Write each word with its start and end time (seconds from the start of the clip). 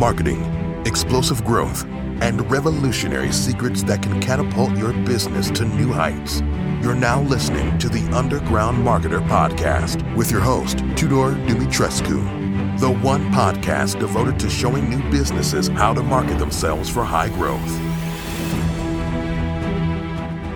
marketing, 0.00 0.42
explosive 0.86 1.44
growth, 1.44 1.84
and 2.22 2.50
revolutionary 2.50 3.30
secrets 3.30 3.82
that 3.82 4.02
can 4.02 4.18
catapult 4.18 4.74
your 4.78 4.94
business 5.04 5.50
to 5.50 5.66
new 5.66 5.92
heights. 5.92 6.40
You're 6.80 6.94
now 6.94 7.20
listening 7.20 7.76
to 7.80 7.90
the 7.90 8.02
Underground 8.16 8.78
Marketer 8.78 9.20
Podcast 9.28 10.02
with 10.16 10.30
your 10.30 10.40
host, 10.40 10.78
Tudor 10.96 11.36
Dumitrescu, 11.46 12.80
the 12.80 12.90
one 12.90 13.30
podcast 13.30 14.00
devoted 14.00 14.40
to 14.40 14.48
showing 14.48 14.88
new 14.88 15.02
businesses 15.10 15.68
how 15.68 15.92
to 15.92 16.02
market 16.02 16.38
themselves 16.38 16.88
for 16.88 17.04
high 17.04 17.28
growth. 17.28 17.60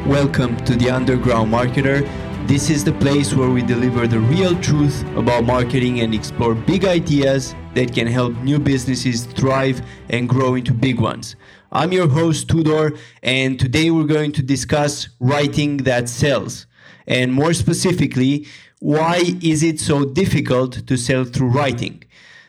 Welcome 0.07 0.57
to 0.65 0.75
the 0.75 0.89
Underground 0.89 1.53
Marketer. 1.53 2.24
This 2.47 2.69
is 2.69 2.85
the 2.85 2.93
place 2.93 3.33
where 3.33 3.49
we 3.49 3.63
deliver 3.63 4.07
the 4.07 4.21
real 4.21 4.55
truth 4.61 5.03
about 5.17 5.45
marketing 5.45 6.01
and 6.01 6.15
explore 6.15 6.55
big 6.55 6.85
ideas 6.85 7.55
that 7.73 7.95
can 7.95 8.07
help 8.07 8.37
new 8.43 8.59
businesses 8.59 9.25
thrive 9.25 9.81
and 10.11 10.29
grow 10.29 10.55
into 10.55 10.75
big 10.75 11.01
ones. 11.01 11.37
I'm 11.73 11.91
your 11.91 12.07
host, 12.07 12.51
Tudor, 12.51 12.99
and 13.23 13.59
today 13.59 13.91
we're 13.91 14.05
going 14.05 14.33
to 14.33 14.43
discuss 14.43 15.09
writing 15.21 15.79
that 15.79 16.11
sells. 16.11 16.67
And 17.07 17.33
more 17.33 17.55
specifically, 17.55 18.47
why 18.79 19.23
is 19.41 19.63
it 19.63 19.81
so 19.81 20.05
difficult 20.05 20.87
to 20.87 20.99
sell 20.99 21.25
through 21.25 21.49
writing? 21.49 22.05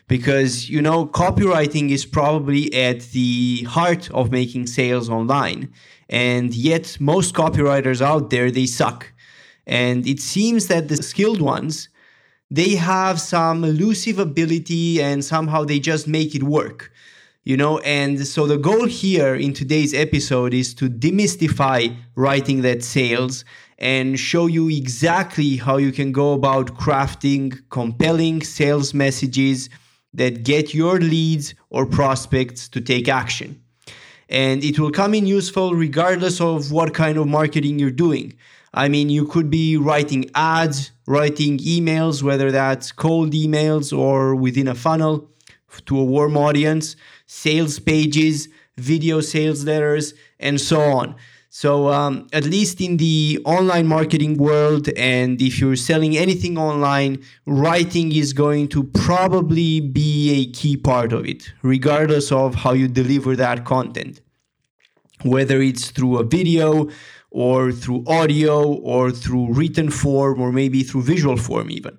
Because, 0.09 0.69
you 0.69 0.81
know, 0.81 1.07
copywriting 1.07 1.89
is 1.91 2.05
probably 2.05 2.71
at 2.73 2.99
the 3.13 3.63
heart 3.63 4.11
of 4.11 4.29
making 4.29 4.67
sales 4.67 5.09
online. 5.09 5.73
And 6.09 6.53
yet, 6.53 6.97
most 6.99 7.33
copywriters 7.33 8.01
out 8.01 8.29
there, 8.29 8.51
they 8.51 8.65
suck. 8.65 9.13
And 9.67 10.07
it 10.07 10.19
seems 10.19 10.67
that 10.67 10.87
the 10.87 10.97
skilled 10.97 11.41
ones, 11.41 11.89
they 12.51 12.75
have 12.75 13.19
some 13.19 13.63
elusive 13.63 14.19
ability 14.19 15.01
and 15.01 15.25
somehow 15.25 15.63
they 15.63 15.79
just 15.79 16.07
make 16.07 16.35
it 16.35 16.43
work 16.43 16.91
you 17.45 17.55
know? 17.55 17.77
And 17.79 18.27
so 18.27 18.47
the 18.47 18.57
goal 18.57 18.85
here 18.85 19.35
in 19.35 19.53
today's 19.53 19.93
episode 19.93 20.53
is 20.53 20.73
to 20.75 20.89
demystify 20.89 21.95
writing 22.15 22.61
that 22.63 22.83
sales 22.83 23.45
and 23.77 24.19
show 24.19 24.47
you 24.47 24.69
exactly 24.69 25.57
how 25.57 25.77
you 25.77 25.91
can 25.91 26.11
go 26.11 26.33
about 26.33 26.77
crafting 26.77 27.61
compelling 27.69 28.41
sales 28.41 28.93
messages 28.93 29.69
that 30.13 30.43
get 30.43 30.73
your 30.73 30.99
leads 30.99 31.53
or 31.69 31.85
prospects 31.85 32.67
to 32.69 32.81
take 32.81 33.07
action. 33.07 33.61
And 34.27 34.63
it 34.63 34.79
will 34.79 34.91
come 34.91 35.13
in 35.13 35.27
useful 35.27 35.75
regardless 35.75 36.41
of 36.41 36.71
what 36.71 36.93
kind 36.93 37.17
of 37.17 37.27
marketing 37.27 37.77
you're 37.77 37.91
doing 37.91 38.33
I 38.75 38.89
mean, 38.89 39.09
you 39.09 39.25
could 39.25 39.49
be 39.49 39.77
writing 39.77 40.29
ads, 40.35 40.91
writing 41.07 41.59
emails, 41.59 42.21
whether 42.21 42.51
that's 42.51 42.91
cold 42.91 43.31
emails 43.31 43.97
or 43.97 44.35
within 44.35 44.67
a 44.67 44.75
funnel 44.75 45.31
to 45.85 45.97
a 45.97 46.03
warm 46.03 46.35
audience, 46.35 46.97
sales 47.25 47.79
pages, 47.79 48.49
video 48.77 49.21
sales 49.21 49.63
letters, 49.63 50.13
and 50.41 50.59
so 50.59 50.81
on. 50.81 51.15
So, 51.49 51.87
um, 51.87 52.27
at 52.33 52.43
least 52.43 52.81
in 52.81 52.97
the 52.97 53.39
online 53.45 53.87
marketing 53.87 54.35
world, 54.37 54.89
and 54.97 55.41
if 55.41 55.57
you're 55.57 55.77
selling 55.77 56.17
anything 56.17 56.57
online, 56.57 57.23
writing 57.45 58.11
is 58.13 58.33
going 58.33 58.67
to 58.69 58.83
probably 58.83 59.79
be 59.79 60.31
a 60.41 60.51
key 60.51 60.75
part 60.75 61.13
of 61.13 61.25
it, 61.25 61.53
regardless 61.61 62.29
of 62.33 62.55
how 62.55 62.73
you 62.73 62.89
deliver 62.89 63.37
that 63.37 63.63
content. 63.63 64.19
Whether 65.23 65.61
it's 65.61 65.91
through 65.91 66.17
a 66.17 66.25
video, 66.25 66.89
or 67.35 67.73
through 67.73 68.01
audio 68.07 68.63
or 68.75 69.11
through 69.11 69.53
written 69.53 69.91
form 69.91 70.39
or 70.39 70.53
maybe 70.53 70.83
through 70.83 71.01
visual 71.01 71.35
form 71.35 71.69
even. 71.69 71.97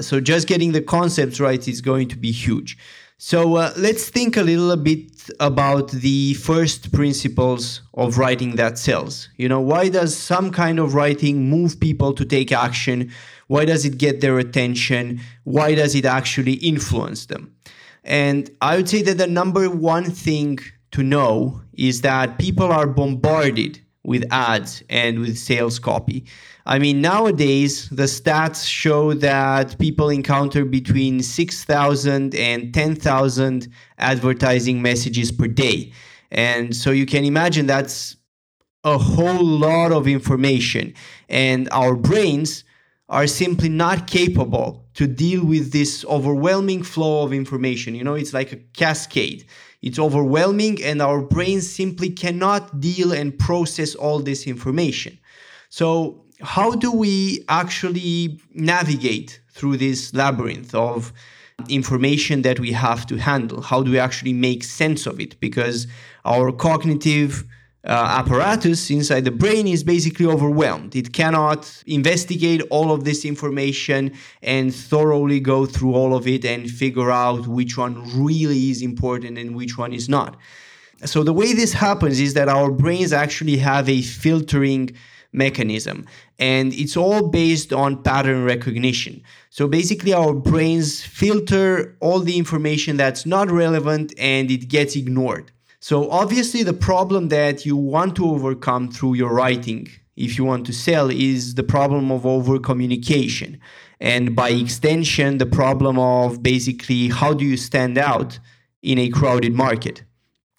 So 0.00 0.20
just 0.20 0.48
getting 0.48 0.72
the 0.72 0.80
concepts 0.80 1.38
right 1.38 1.68
is 1.68 1.82
going 1.82 2.08
to 2.08 2.16
be 2.16 2.32
huge. 2.32 2.78
So 3.18 3.56
uh, 3.56 3.74
let's 3.76 4.08
think 4.08 4.38
a 4.38 4.42
little 4.42 4.74
bit 4.76 5.30
about 5.38 5.90
the 5.90 6.32
first 6.34 6.92
principles 6.92 7.82
of 7.92 8.16
writing 8.16 8.56
that 8.56 8.78
sells. 8.78 9.28
You 9.36 9.50
know, 9.50 9.60
why 9.60 9.90
does 9.90 10.16
some 10.16 10.50
kind 10.50 10.78
of 10.78 10.94
writing 10.94 11.50
move 11.50 11.78
people 11.78 12.14
to 12.14 12.24
take 12.24 12.50
action? 12.50 13.12
Why 13.48 13.66
does 13.66 13.84
it 13.84 13.98
get 13.98 14.22
their 14.22 14.38
attention? 14.38 15.20
Why 15.44 15.74
does 15.74 15.94
it 15.94 16.06
actually 16.06 16.54
influence 16.54 17.26
them? 17.26 17.54
And 18.02 18.50
I 18.62 18.76
would 18.76 18.88
say 18.88 19.02
that 19.02 19.18
the 19.18 19.26
number 19.26 19.68
one 19.68 20.10
thing 20.10 20.58
to 20.92 21.02
know 21.02 21.60
is 21.74 22.00
that 22.00 22.38
people 22.38 22.72
are 22.72 22.86
bombarded 22.86 23.83
with 24.04 24.24
ads 24.30 24.82
and 24.88 25.18
with 25.20 25.38
sales 25.38 25.78
copy. 25.78 26.26
I 26.66 26.78
mean, 26.78 27.00
nowadays, 27.00 27.88
the 27.90 28.04
stats 28.04 28.66
show 28.66 29.14
that 29.14 29.78
people 29.78 30.08
encounter 30.08 30.64
between 30.64 31.22
6,000 31.22 32.34
and 32.34 32.72
10,000 32.72 33.68
advertising 33.98 34.80
messages 34.80 35.30
per 35.32 35.46
day. 35.46 35.92
And 36.30 36.74
so 36.74 36.90
you 36.90 37.06
can 37.06 37.24
imagine 37.24 37.66
that's 37.66 38.16
a 38.82 38.98
whole 38.98 39.44
lot 39.44 39.92
of 39.92 40.06
information. 40.06 40.94
And 41.28 41.68
our 41.70 41.94
brains 41.94 42.64
are 43.08 43.26
simply 43.26 43.68
not 43.68 44.06
capable 44.06 44.84
to 44.94 45.06
deal 45.06 45.44
with 45.44 45.72
this 45.72 46.04
overwhelming 46.06 46.82
flow 46.82 47.24
of 47.24 47.32
information. 47.32 47.94
You 47.94 48.04
know, 48.04 48.14
it's 48.14 48.32
like 48.32 48.52
a 48.52 48.56
cascade. 48.56 49.44
It's 49.84 49.98
overwhelming, 49.98 50.82
and 50.82 51.02
our 51.02 51.20
brains 51.20 51.68
simply 51.70 52.08
cannot 52.08 52.80
deal 52.80 53.12
and 53.12 53.38
process 53.38 53.94
all 53.94 54.18
this 54.18 54.46
information. 54.46 55.18
So, 55.68 56.24
how 56.40 56.70
do 56.74 56.90
we 56.90 57.44
actually 57.50 58.40
navigate 58.54 59.42
through 59.52 59.76
this 59.76 60.14
labyrinth 60.14 60.74
of 60.74 61.12
information 61.68 62.40
that 62.42 62.58
we 62.60 62.72
have 62.72 63.04
to 63.08 63.18
handle? 63.18 63.60
How 63.60 63.82
do 63.82 63.90
we 63.90 63.98
actually 63.98 64.32
make 64.32 64.64
sense 64.64 65.06
of 65.06 65.20
it? 65.20 65.38
Because 65.38 65.86
our 66.24 66.50
cognitive 66.50 67.44
uh, 67.86 68.16
apparatus 68.18 68.90
inside 68.90 69.24
the 69.24 69.30
brain 69.30 69.66
is 69.66 69.84
basically 69.84 70.24
overwhelmed. 70.24 70.96
It 70.96 71.12
cannot 71.12 71.82
investigate 71.86 72.62
all 72.70 72.90
of 72.90 73.04
this 73.04 73.24
information 73.24 74.12
and 74.42 74.74
thoroughly 74.74 75.38
go 75.38 75.66
through 75.66 75.94
all 75.94 76.14
of 76.14 76.26
it 76.26 76.44
and 76.46 76.70
figure 76.70 77.10
out 77.10 77.46
which 77.46 77.76
one 77.76 78.02
really 78.18 78.70
is 78.70 78.80
important 78.80 79.36
and 79.36 79.54
which 79.54 79.76
one 79.76 79.92
is 79.92 80.08
not. 80.08 80.36
So, 81.04 81.22
the 81.22 81.34
way 81.34 81.52
this 81.52 81.74
happens 81.74 82.20
is 82.20 82.32
that 82.34 82.48
our 82.48 82.70
brains 82.70 83.12
actually 83.12 83.58
have 83.58 83.88
a 83.88 84.00
filtering 84.00 84.96
mechanism 85.32 86.06
and 86.38 86.72
it's 86.72 86.96
all 86.96 87.28
based 87.28 87.72
on 87.72 88.02
pattern 88.02 88.44
recognition. 88.44 89.22
So, 89.50 89.68
basically, 89.68 90.14
our 90.14 90.32
brains 90.32 91.02
filter 91.02 91.94
all 92.00 92.20
the 92.20 92.38
information 92.38 92.96
that's 92.96 93.26
not 93.26 93.50
relevant 93.50 94.14
and 94.16 94.50
it 94.50 94.68
gets 94.68 94.96
ignored. 94.96 95.50
So, 95.86 96.08
obviously, 96.08 96.62
the 96.62 96.72
problem 96.72 97.28
that 97.28 97.66
you 97.66 97.76
want 97.76 98.16
to 98.16 98.24
overcome 98.24 98.90
through 98.90 99.16
your 99.16 99.34
writing, 99.34 99.86
if 100.16 100.38
you 100.38 100.44
want 100.46 100.64
to 100.64 100.72
sell, 100.72 101.10
is 101.10 101.56
the 101.56 101.62
problem 101.62 102.10
of 102.10 102.24
over 102.24 102.58
communication. 102.58 103.60
And 104.00 104.34
by 104.34 104.48
extension, 104.48 105.36
the 105.36 105.44
problem 105.44 105.98
of 105.98 106.42
basically 106.42 107.10
how 107.10 107.34
do 107.34 107.44
you 107.44 107.58
stand 107.58 107.98
out 107.98 108.38
in 108.80 108.98
a 108.98 109.10
crowded 109.10 109.52
market. 109.52 110.04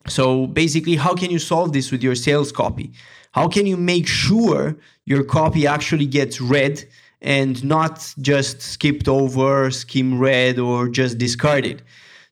So, 0.08 0.46
basically, 0.46 0.96
how 0.96 1.16
can 1.16 1.32
you 1.32 1.40
solve 1.40 1.74
this 1.74 1.92
with 1.92 2.04
your 2.04 2.14
sales 2.14 2.52
copy? 2.52 2.92
How 3.32 3.48
can 3.48 3.66
you 3.66 3.78
make 3.78 4.06
sure 4.06 4.78
your 5.06 5.24
copy 5.24 5.66
actually 5.66 6.06
gets 6.06 6.40
read 6.40 6.86
and 7.20 7.64
not 7.64 8.14
just 8.22 8.62
skipped 8.62 9.08
over, 9.08 9.72
skim 9.72 10.20
read, 10.20 10.60
or 10.60 10.88
just 10.88 11.18
discarded? 11.18 11.82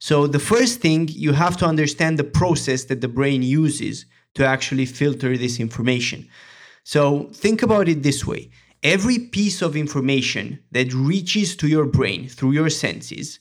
So 0.10 0.28
the 0.28 0.38
first 0.38 0.82
thing 0.82 1.08
you 1.08 1.32
have 1.32 1.56
to 1.56 1.66
understand 1.66 2.20
the 2.20 2.26
process 2.26 2.84
that 2.90 3.00
the 3.00 3.08
brain 3.08 3.42
uses 3.42 4.06
to 4.34 4.46
actually 4.46 4.86
filter 4.86 5.38
this 5.38 5.62
information. 5.62 6.28
So 6.84 7.30
think 7.32 7.64
about 7.64 7.88
it 7.88 8.04
this 8.04 8.28
way. 8.28 8.50
Every 8.84 9.18
piece 9.18 9.62
of 9.62 9.78
information 9.78 10.60
that 10.74 10.94
reaches 10.94 11.56
to 11.56 11.70
your 11.70 11.86
brain 11.86 12.28
through 12.28 12.52
your 12.52 12.70
senses 12.70 13.40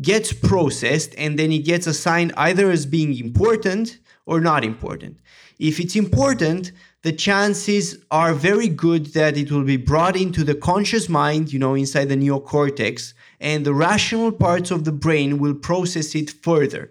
gets 0.00 0.32
processed 0.32 1.14
and 1.18 1.38
then 1.38 1.52
it 1.52 1.66
gets 1.66 1.86
assigned 1.86 2.32
either 2.38 2.70
as 2.70 2.86
being 2.86 3.14
important 3.18 3.98
or 4.24 4.40
not 4.40 4.64
important. 4.64 5.18
If 5.58 5.78
it's 5.78 5.94
important, 5.94 6.72
the 7.02 7.12
chances 7.12 7.98
are 8.10 8.32
very 8.32 8.68
good 8.68 9.12
that 9.12 9.36
it 9.36 9.52
will 9.52 9.64
be 9.64 9.76
brought 9.76 10.16
into 10.16 10.42
the 10.42 10.54
conscious 10.54 11.06
mind, 11.10 11.52
you 11.52 11.58
know, 11.58 11.74
inside 11.74 12.08
the 12.08 12.16
neocortex, 12.16 13.12
and 13.40 13.64
the 13.64 13.74
rational 13.74 14.32
parts 14.32 14.70
of 14.70 14.84
the 14.84 14.92
brain 14.92 15.38
will 15.38 15.54
process 15.54 16.14
it 16.14 16.30
further. 16.30 16.90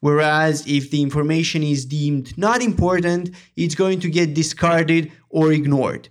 Whereas 0.00 0.64
if 0.66 0.90
the 0.90 1.02
information 1.02 1.62
is 1.62 1.84
deemed 1.84 2.36
not 2.38 2.62
important, 2.62 3.30
it's 3.56 3.74
going 3.74 4.00
to 4.00 4.10
get 4.10 4.34
discarded 4.34 5.10
or 5.28 5.52
ignored. 5.52 6.08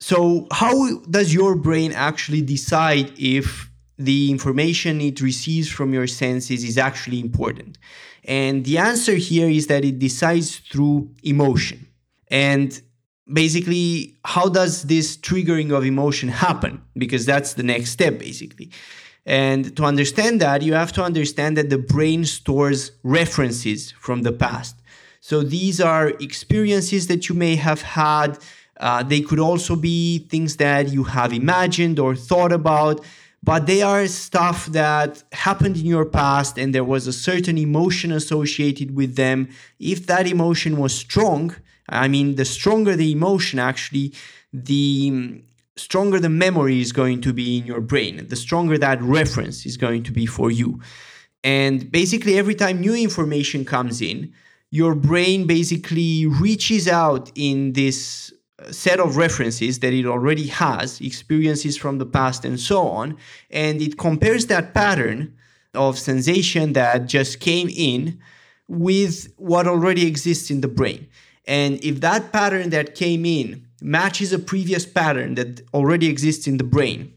So, 0.00 0.46
how 0.50 1.00
does 1.00 1.32
your 1.32 1.54
brain 1.56 1.92
actually 1.92 2.42
decide 2.42 3.12
if 3.18 3.70
the 3.98 4.30
information 4.30 5.00
it 5.00 5.20
receives 5.20 5.68
from 5.70 5.92
your 5.94 6.06
senses 6.06 6.64
is 6.64 6.78
actually 6.78 7.20
important? 7.20 7.78
And 8.24 8.64
the 8.64 8.78
answer 8.78 9.14
here 9.14 9.48
is 9.48 9.68
that 9.68 9.84
it 9.84 9.98
decides 9.98 10.56
through 10.56 11.10
emotion. 11.22 11.86
And 12.28 12.80
basically 13.32 14.16
how 14.24 14.48
does 14.48 14.84
this 14.84 15.16
triggering 15.16 15.76
of 15.76 15.84
emotion 15.84 16.28
happen 16.28 16.80
because 16.96 17.26
that's 17.26 17.54
the 17.54 17.62
next 17.62 17.90
step 17.90 18.18
basically 18.18 18.70
And 19.26 19.76
to 19.76 19.84
understand 19.84 20.40
that, 20.40 20.62
you 20.62 20.74
have 20.74 20.92
to 20.92 21.02
understand 21.02 21.56
that 21.56 21.68
the 21.68 21.78
brain 21.78 22.24
stores 22.24 22.92
references 23.02 23.90
from 23.98 24.22
the 24.22 24.32
past. 24.32 24.76
So 25.20 25.42
these 25.42 25.80
are 25.80 26.10
experiences 26.20 27.08
that 27.08 27.28
you 27.28 27.34
may 27.34 27.56
have 27.56 27.82
had. 27.82 28.38
Uh, 28.78 29.02
they 29.02 29.20
could 29.20 29.40
also 29.40 29.74
be 29.74 30.20
things 30.30 30.56
that 30.58 30.90
you 30.90 31.04
have 31.04 31.32
imagined 31.32 31.98
or 31.98 32.14
thought 32.14 32.52
about, 32.52 33.04
but 33.42 33.66
they 33.66 33.82
are 33.82 34.06
stuff 34.06 34.66
that 34.66 35.24
happened 35.32 35.76
in 35.76 35.86
your 35.86 36.04
past 36.04 36.56
and 36.58 36.72
there 36.72 36.84
was 36.84 37.08
a 37.08 37.12
certain 37.12 37.58
emotion 37.58 38.12
associated 38.12 38.94
with 38.94 39.16
them. 39.16 39.48
If 39.80 40.06
that 40.06 40.28
emotion 40.28 40.76
was 40.76 40.94
strong, 40.94 41.56
I 41.88 42.08
mean, 42.08 42.34
the 42.36 42.44
stronger 42.44 42.96
the 42.96 43.12
emotion, 43.12 43.58
actually, 43.58 44.12
the 44.52 45.10
mm, 45.12 45.42
stronger 45.76 46.18
the 46.18 46.28
memory 46.28 46.80
is 46.80 46.92
going 46.92 47.20
to 47.22 47.32
be 47.32 47.58
in 47.58 47.66
your 47.66 47.80
brain, 47.80 48.26
the 48.28 48.36
stronger 48.36 48.78
that 48.78 49.00
reference 49.02 49.66
is 49.66 49.76
going 49.76 50.02
to 50.04 50.12
be 50.12 50.26
for 50.26 50.50
you. 50.50 50.80
And 51.44 51.90
basically, 51.92 52.38
every 52.38 52.54
time 52.54 52.80
new 52.80 52.94
information 52.94 53.64
comes 53.64 54.00
in, 54.00 54.32
your 54.70 54.94
brain 54.94 55.46
basically 55.46 56.26
reaches 56.26 56.88
out 56.88 57.30
in 57.34 57.72
this 57.74 58.32
uh, 58.58 58.72
set 58.72 58.98
of 58.98 59.16
references 59.16 59.78
that 59.78 59.92
it 59.92 60.06
already 60.06 60.48
has, 60.48 61.00
experiences 61.00 61.76
from 61.76 61.98
the 61.98 62.06
past, 62.06 62.44
and 62.44 62.58
so 62.58 62.88
on, 62.88 63.16
and 63.50 63.80
it 63.80 63.96
compares 63.96 64.46
that 64.46 64.74
pattern 64.74 65.36
of 65.74 65.98
sensation 65.98 66.72
that 66.72 67.06
just 67.06 67.38
came 67.38 67.68
in 67.68 68.18
with 68.66 69.32
what 69.36 69.66
already 69.66 70.06
exists 70.06 70.50
in 70.50 70.62
the 70.62 70.68
brain. 70.68 71.06
And 71.46 71.82
if 71.84 72.00
that 72.00 72.32
pattern 72.32 72.70
that 72.70 72.94
came 72.94 73.24
in 73.24 73.66
matches 73.80 74.32
a 74.32 74.38
previous 74.38 74.84
pattern 74.84 75.34
that 75.36 75.62
already 75.72 76.08
exists 76.08 76.46
in 76.46 76.56
the 76.56 76.64
brain 76.64 77.12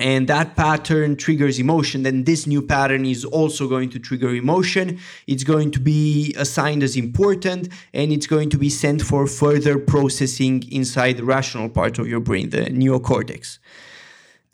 and 0.00 0.28
that 0.28 0.56
pattern 0.56 1.16
triggers 1.16 1.58
emotion, 1.58 2.02
then 2.02 2.24
this 2.24 2.46
new 2.46 2.62
pattern 2.62 3.04
is 3.04 3.24
also 3.24 3.68
going 3.68 3.90
to 3.90 3.98
trigger 3.98 4.34
emotion. 4.34 4.98
It's 5.26 5.44
going 5.44 5.70
to 5.72 5.80
be 5.80 6.34
assigned 6.36 6.82
as 6.82 6.96
important 6.96 7.68
and 7.92 8.12
it's 8.12 8.26
going 8.26 8.50
to 8.50 8.58
be 8.58 8.70
sent 8.70 9.02
for 9.02 9.26
further 9.26 9.78
processing 9.78 10.64
inside 10.70 11.16
the 11.16 11.24
rational 11.24 11.68
part 11.68 11.98
of 11.98 12.06
your 12.06 12.20
brain, 12.20 12.50
the 12.50 12.66
neocortex. 12.66 13.58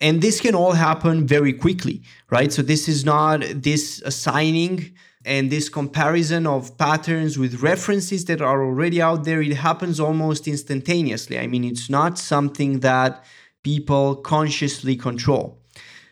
And 0.01 0.21
this 0.21 0.41
can 0.41 0.55
all 0.55 0.73
happen 0.73 1.27
very 1.27 1.53
quickly, 1.53 2.03
right? 2.31 2.53
So, 2.53 2.63
this 2.63 2.89
is 2.89 3.05
not 3.05 3.43
this 3.55 4.03
assigning 4.05 4.93
and 5.25 5.51
this 5.51 5.69
comparison 5.69 6.47
of 6.47 6.77
patterns 6.77 7.39
with 7.39 7.63
references 7.63 8.25
that 8.27 8.41
are 8.41 8.63
already 8.65 9.01
out 9.01 9.25
there 9.25 9.41
it 9.41 9.55
happens 9.55 9.99
almost 9.99 10.47
instantaneously. 10.47 11.39
I 11.39 11.47
mean 11.47 11.65
it's 11.65 11.89
not 11.89 12.19
something 12.19 12.81
that 12.81 13.25
people 13.63 14.17
consciously 14.17 14.97
control. 14.97 15.59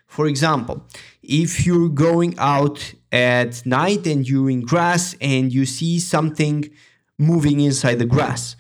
For 0.06 0.26
example 0.26 0.87
if 1.23 1.67
you're 1.67 1.88
going 1.88 2.35
out 2.38 2.94
at 3.11 3.64
night 3.67 4.06
and 4.06 4.29
you're 4.29 4.50
in 4.50 4.62
grass 4.62 5.15
and 5.20 5.53
you 5.53 5.67
see 5.67 5.99
something 5.99 6.69
moving 7.19 7.61
inside 7.61 7.99
the 7.99 8.06
grass 8.06 8.56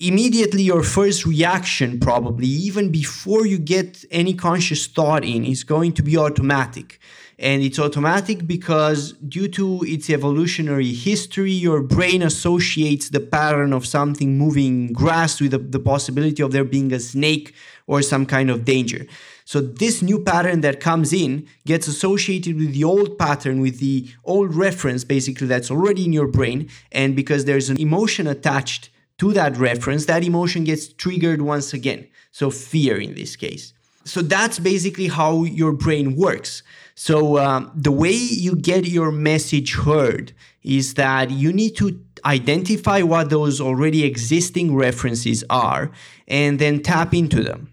immediately 0.00 0.62
your 0.62 0.84
first 0.84 1.26
reaction 1.26 1.98
probably 1.98 2.46
even 2.46 2.90
before 2.90 3.44
you 3.46 3.58
get 3.58 4.04
any 4.12 4.32
conscious 4.32 4.86
thought 4.86 5.24
in 5.24 5.44
is 5.44 5.64
going 5.64 5.92
to 5.92 6.02
be 6.02 6.16
automatic 6.16 7.00
and 7.38 7.62
it's 7.62 7.78
automatic 7.78 8.46
because 8.46 9.12
due 9.12 9.46
to 9.48 9.84
its 9.84 10.10
evolutionary 10.10 10.92
history 10.92 11.52
your 11.52 11.82
brain 11.82 12.22
associates 12.22 13.10
the 13.10 13.20
pattern 13.20 13.72
of 13.72 13.86
something 13.86 14.36
moving 14.36 14.92
grass 14.92 15.40
with 15.40 15.52
the, 15.52 15.58
the, 15.58 15.78
possibility 15.78 16.42
of 16.42 16.50
there 16.50 16.64
being 16.64 16.92
a 16.92 16.98
snake 16.98 17.54
or 17.86 18.02
some 18.02 18.26
kind 18.26 18.50
of 18.50 18.64
danger. 18.64 19.06
So 19.44 19.60
this 19.60 20.02
new 20.02 20.22
pattern 20.22 20.60
that 20.60 20.80
comes 20.80 21.12
in 21.12 21.46
gets 21.64 21.86
associated 21.86 22.56
with 22.56 22.74
the 22.74 22.84
old 22.84 23.18
pattern 23.18 23.60
with 23.60 23.78
the 23.78 24.08
old 24.24 24.54
reference 24.54 25.04
basically 25.04 25.46
that's 25.46 25.70
already 25.70 26.04
in 26.04 26.12
your 26.12 26.26
brain. 26.26 26.68
And 26.92 27.16
because 27.16 27.46
there's 27.46 27.70
an 27.70 27.80
emotion 27.80 28.26
attached 28.26 28.90
to 29.18 29.32
that 29.32 29.56
reference 29.56 30.04
that 30.06 30.22
emotion 30.22 30.64
gets 30.64 30.88
triggered 30.88 31.40
once 31.40 31.72
again. 31.72 32.08
So 32.30 32.50
fear 32.50 33.00
in 33.00 33.14
this 33.14 33.36
case 33.36 33.72
so 34.08 34.22
that's 34.22 34.58
basically 34.58 35.08
how 35.08 35.44
your 35.44 35.72
brain 35.72 36.16
works 36.16 36.62
so 36.98 37.38
um, 37.38 37.70
the 37.76 37.92
way 37.92 38.10
you 38.10 38.56
get 38.56 38.88
your 38.88 39.12
message 39.12 39.76
heard 39.76 40.32
is 40.64 40.94
that 40.94 41.30
you 41.30 41.52
need 41.52 41.76
to 41.76 41.96
identify 42.24 43.02
what 43.02 43.30
those 43.30 43.60
already 43.60 44.04
existing 44.04 44.74
references 44.74 45.44
are 45.48 45.92
and 46.26 46.58
then 46.58 46.82
tap 46.82 47.14
into 47.14 47.44
them. 47.44 47.72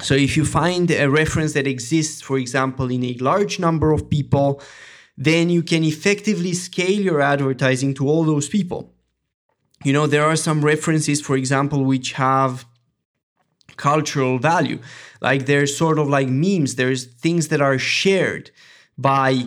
So 0.00 0.14
if 0.14 0.36
you 0.36 0.44
find 0.44 0.90
a 0.90 1.08
reference 1.08 1.52
that 1.52 1.68
exists, 1.68 2.20
for 2.20 2.36
example, 2.36 2.90
in 2.90 3.04
a 3.04 3.14
large 3.20 3.60
number 3.60 3.92
of 3.92 4.10
people, 4.10 4.60
then 5.16 5.48
you 5.48 5.62
can 5.62 5.84
effectively 5.84 6.52
scale 6.52 7.00
your 7.00 7.20
advertising 7.20 7.94
to 7.94 8.08
all 8.08 8.24
those 8.24 8.48
people. 8.48 8.92
You 9.84 9.92
know, 9.92 10.08
there 10.08 10.24
are 10.24 10.34
some 10.34 10.64
references, 10.64 11.20
for 11.20 11.36
example, 11.36 11.84
which 11.84 12.14
have 12.14 12.66
cultural 13.76 14.38
value. 14.38 14.80
Like 15.22 15.46
there's 15.46 15.76
sort 15.76 15.98
of 15.98 16.08
like 16.08 16.28
memes, 16.28 16.74
there's 16.74 17.04
things 17.04 17.48
that 17.48 17.62
are 17.62 17.78
shared 17.78 18.50
by 18.98 19.46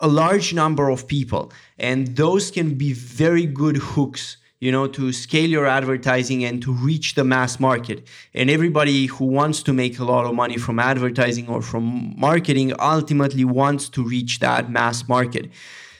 a 0.00 0.08
large 0.08 0.54
number 0.54 0.88
of 0.88 1.08
people. 1.08 1.52
And 1.78 2.16
those 2.16 2.50
can 2.50 2.74
be 2.74 2.92
very 2.92 3.44
good 3.44 3.76
hooks, 3.76 4.36
you 4.60 4.70
know, 4.70 4.86
to 4.86 5.12
scale 5.12 5.50
your 5.50 5.66
advertising 5.66 6.44
and 6.44 6.62
to 6.62 6.72
reach 6.72 7.16
the 7.16 7.24
mass 7.24 7.58
market. 7.58 8.06
And 8.34 8.48
everybody 8.48 9.06
who 9.06 9.24
wants 9.26 9.62
to 9.64 9.72
make 9.72 9.98
a 9.98 10.04
lot 10.04 10.26
of 10.26 10.34
money 10.34 10.58
from 10.58 10.78
advertising 10.78 11.48
or 11.48 11.60
from 11.60 12.14
marketing 12.16 12.72
ultimately 12.78 13.44
wants 13.44 13.88
to 13.90 14.04
reach 14.04 14.38
that 14.38 14.70
mass 14.70 15.08
market. 15.08 15.50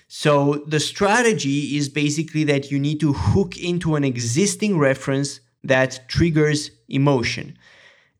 So 0.06 0.62
the 0.68 0.78
strategy 0.78 1.76
is 1.76 1.88
basically 1.88 2.44
that 2.44 2.70
you 2.70 2.78
need 2.78 3.00
to 3.00 3.12
hook 3.12 3.56
into 3.56 3.96
an 3.96 4.04
existing 4.04 4.78
reference 4.78 5.40
that 5.64 6.08
triggers 6.08 6.70
emotion. 6.88 7.58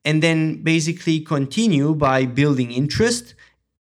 And 0.04 0.22
then 0.22 0.62
basically 0.62 1.20
continue 1.20 1.94
by 1.94 2.26
building 2.26 2.70
interest 2.70 3.34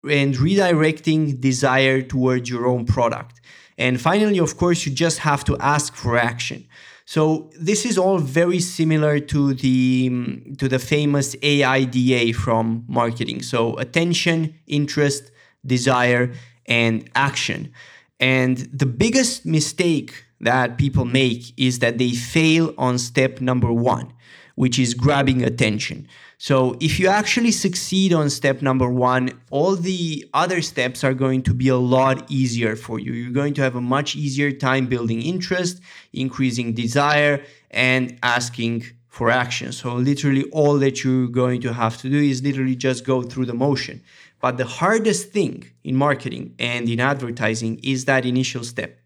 and 0.09 0.35
redirecting 0.35 1.41
desire 1.41 2.03
towards 2.03 2.49
your 2.49 2.67
own 2.67 2.85
product. 2.85 3.41
And 3.79 4.01
finally, 4.01 4.39
of 4.39 4.57
course, 4.57 4.87
you 4.87 4.93
just 4.93 5.19
have 5.21 5.45
to 5.45 5.57
ask 5.59 5.95
for 5.95 6.17
action. 6.17 6.67
So 7.05 7.51
this 7.61 7.85
is 7.85 7.99
all 7.99 8.19
very 8.19 8.61
similar 8.61 9.19
to 9.19 9.55
the 9.55 10.09
um, 10.11 10.55
to 10.59 10.69
the 10.69 10.79
famous 10.79 11.35
AIDA 11.43 12.33
from 12.33 12.85
marketing. 12.89 13.43
So 13.43 13.77
attention, 13.79 14.55
interest, 14.67 15.31
desire, 15.67 16.33
and 16.67 17.11
action. 17.15 17.73
And 18.21 18.59
the 18.73 18.87
biggest 18.87 19.45
mistake 19.45 20.25
that 20.41 20.79
people 20.79 21.05
make 21.05 21.53
is 21.57 21.81
that 21.81 21.99
they 21.99 22.13
fail 22.13 22.73
on 22.79 22.99
step 22.99 23.41
number 23.41 23.73
one, 23.73 24.13
which 24.55 24.79
is 24.79 24.95
grabbing 24.95 25.43
attention. 25.43 26.07
So 26.39 26.77
if 26.81 26.99
you 26.99 27.09
actually 27.09 27.53
succeed 27.53 28.13
on 28.13 28.31
step 28.31 28.63
number 28.63 28.91
one, 28.91 29.41
all 29.51 29.77
the 29.77 30.29
other 30.35 30.61
steps 30.63 31.05
are 31.05 31.15
going 31.15 31.43
to 31.45 31.55
be 31.55 31.69
a 31.69 31.77
lot 31.77 32.31
easier 32.31 32.75
for 32.77 32.99
you. 32.99 33.13
You're 33.13 33.33
going 33.33 33.55
to 33.55 33.63
have 33.63 33.77
a 33.77 33.81
much 33.81 34.17
easier 34.17 34.51
time 34.51 34.87
building 34.87 35.23
interest, 35.23 35.81
increasing 36.13 36.75
desire, 36.75 37.45
and 37.71 38.19
asking 38.23 38.85
for 39.09 39.31
action. 39.31 39.73
So 39.73 39.95
literally 39.95 40.45
all 40.51 40.79
that 40.79 41.05
you're 41.05 41.29
going 41.29 41.61
to 41.63 41.73
have 41.73 41.99
to 41.99 42.09
do 42.09 42.19
is 42.19 42.43
literally 42.43 42.77
just 42.77 43.05
go 43.05 43.23
through 43.23 43.47
the 43.47 43.55
motion. 43.55 44.03
But 44.41 44.57
the 44.57 44.65
hardest 44.65 45.31
thing 45.31 45.71
in 45.85 45.95
marketing 45.97 46.55
and 46.59 46.89
in 46.89 46.99
advertising 46.99 47.79
is 47.85 48.07
that 48.07 48.27
initial 48.27 48.65
step 48.65 48.99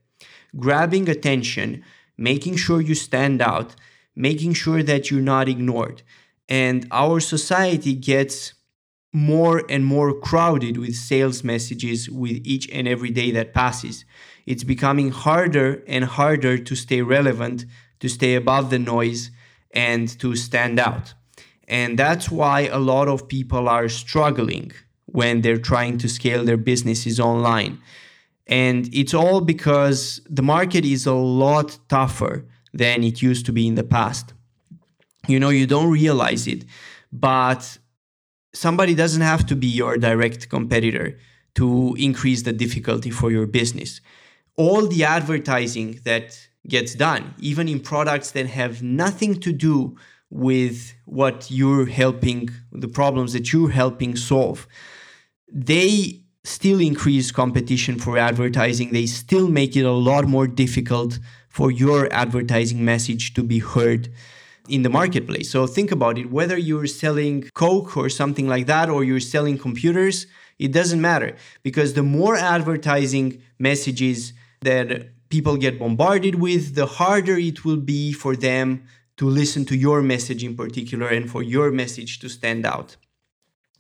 grabbing 0.56 1.08
attention, 1.08 1.84
making 2.16 2.56
sure 2.56 2.80
you 2.80 2.94
stand 2.94 3.42
out, 3.42 3.74
making 4.16 4.54
sure 4.54 4.82
that 4.82 5.10
you're 5.10 5.20
not 5.20 5.48
ignored. 5.48 6.02
And 6.48 6.86
our 6.90 7.20
society 7.20 7.94
gets 7.94 8.54
more 9.12 9.62
and 9.68 9.84
more 9.84 10.12
crowded 10.12 10.76
with 10.76 10.94
sales 10.94 11.44
messages 11.44 12.10
with 12.10 12.38
each 12.44 12.68
and 12.70 12.88
every 12.88 13.10
day 13.10 13.30
that 13.30 13.54
passes. 13.54 14.04
It's 14.46 14.64
becoming 14.64 15.10
harder 15.10 15.82
and 15.86 16.04
harder 16.04 16.58
to 16.58 16.74
stay 16.74 17.02
relevant, 17.02 17.64
to 18.00 18.08
stay 18.08 18.34
above 18.34 18.70
the 18.70 18.78
noise, 18.78 19.30
and 19.70 20.08
to 20.20 20.34
stand 20.36 20.78
out. 20.78 21.14
And 21.68 21.98
that's 21.98 22.30
why 22.30 22.62
a 22.62 22.78
lot 22.78 23.08
of 23.08 23.28
people 23.28 23.68
are 23.68 23.88
struggling 23.88 24.72
when 25.06 25.40
they're 25.42 25.58
trying 25.58 25.98
to 25.98 26.08
scale 26.08 26.44
their 26.44 26.56
businesses 26.56 27.18
online 27.20 27.80
and 28.46 28.88
it's 28.92 29.12
all 29.12 29.40
because 29.40 30.20
the 30.28 30.42
market 30.42 30.84
is 30.84 31.06
a 31.06 31.14
lot 31.14 31.78
tougher 31.88 32.46
than 32.76 33.02
it 33.02 33.22
used 33.22 33.46
to 33.46 33.52
be 33.52 33.66
in 33.66 33.74
the 33.74 33.84
past. 33.84 34.32
You 35.26 35.40
know, 35.40 35.48
you 35.48 35.66
don't 35.66 35.90
realize 35.90 36.46
it, 36.46 36.64
but 37.12 37.78
somebody 38.52 38.94
doesn't 38.94 39.22
have 39.22 39.46
to 39.46 39.56
be 39.56 39.66
your 39.66 39.96
direct 39.96 40.48
competitor 40.48 41.18
to 41.54 41.96
increase 41.98 42.42
the 42.42 42.52
difficulty 42.52 43.10
for 43.10 43.30
your 43.30 43.46
business. 43.46 44.00
All 44.56 44.86
the 44.86 45.04
advertising 45.04 46.00
that 46.04 46.38
gets 46.68 46.94
done, 46.94 47.34
even 47.38 47.68
in 47.68 47.80
products 47.80 48.30
that 48.32 48.46
have 48.46 48.82
nothing 48.82 49.40
to 49.40 49.52
do 49.52 49.96
with 50.30 50.94
what 51.04 51.50
you're 51.50 51.86
helping, 51.86 52.50
the 52.72 52.88
problems 52.88 53.32
that 53.32 53.52
you're 53.52 53.70
helping 53.70 54.16
solve, 54.16 54.66
they 55.52 56.22
still 56.44 56.80
increase 56.80 57.30
competition 57.30 57.98
for 57.98 58.18
advertising. 58.18 58.92
They 58.92 59.06
still 59.06 59.48
make 59.48 59.76
it 59.76 59.84
a 59.84 59.92
lot 59.92 60.26
more 60.26 60.46
difficult 60.46 61.18
for 61.56 61.70
your 61.70 62.12
advertising 62.12 62.84
message 62.84 63.32
to 63.32 63.42
be 63.42 63.60
heard 63.60 64.10
in 64.68 64.82
the 64.82 64.90
marketplace. 64.90 65.50
So 65.50 65.66
think 65.66 65.90
about 65.90 66.18
it 66.18 66.30
whether 66.30 66.58
you're 66.58 66.86
selling 66.86 67.48
Coke 67.54 67.96
or 67.96 68.10
something 68.10 68.46
like 68.46 68.66
that, 68.66 68.90
or 68.90 69.02
you're 69.02 69.28
selling 69.34 69.56
computers, 69.56 70.26
it 70.58 70.70
doesn't 70.70 71.00
matter 71.00 71.34
because 71.62 71.94
the 71.94 72.02
more 72.02 72.36
advertising 72.36 73.40
messages 73.58 74.34
that 74.60 74.88
people 75.30 75.56
get 75.56 75.78
bombarded 75.78 76.34
with, 76.34 76.74
the 76.74 76.84
harder 76.84 77.38
it 77.38 77.64
will 77.64 77.82
be 77.96 78.12
for 78.12 78.36
them 78.36 78.84
to 79.16 79.26
listen 79.26 79.64
to 79.64 79.74
your 79.74 80.02
message 80.02 80.44
in 80.44 80.54
particular 80.54 81.08
and 81.08 81.30
for 81.30 81.42
your 81.42 81.70
message 81.70 82.18
to 82.18 82.28
stand 82.28 82.66
out. 82.66 82.96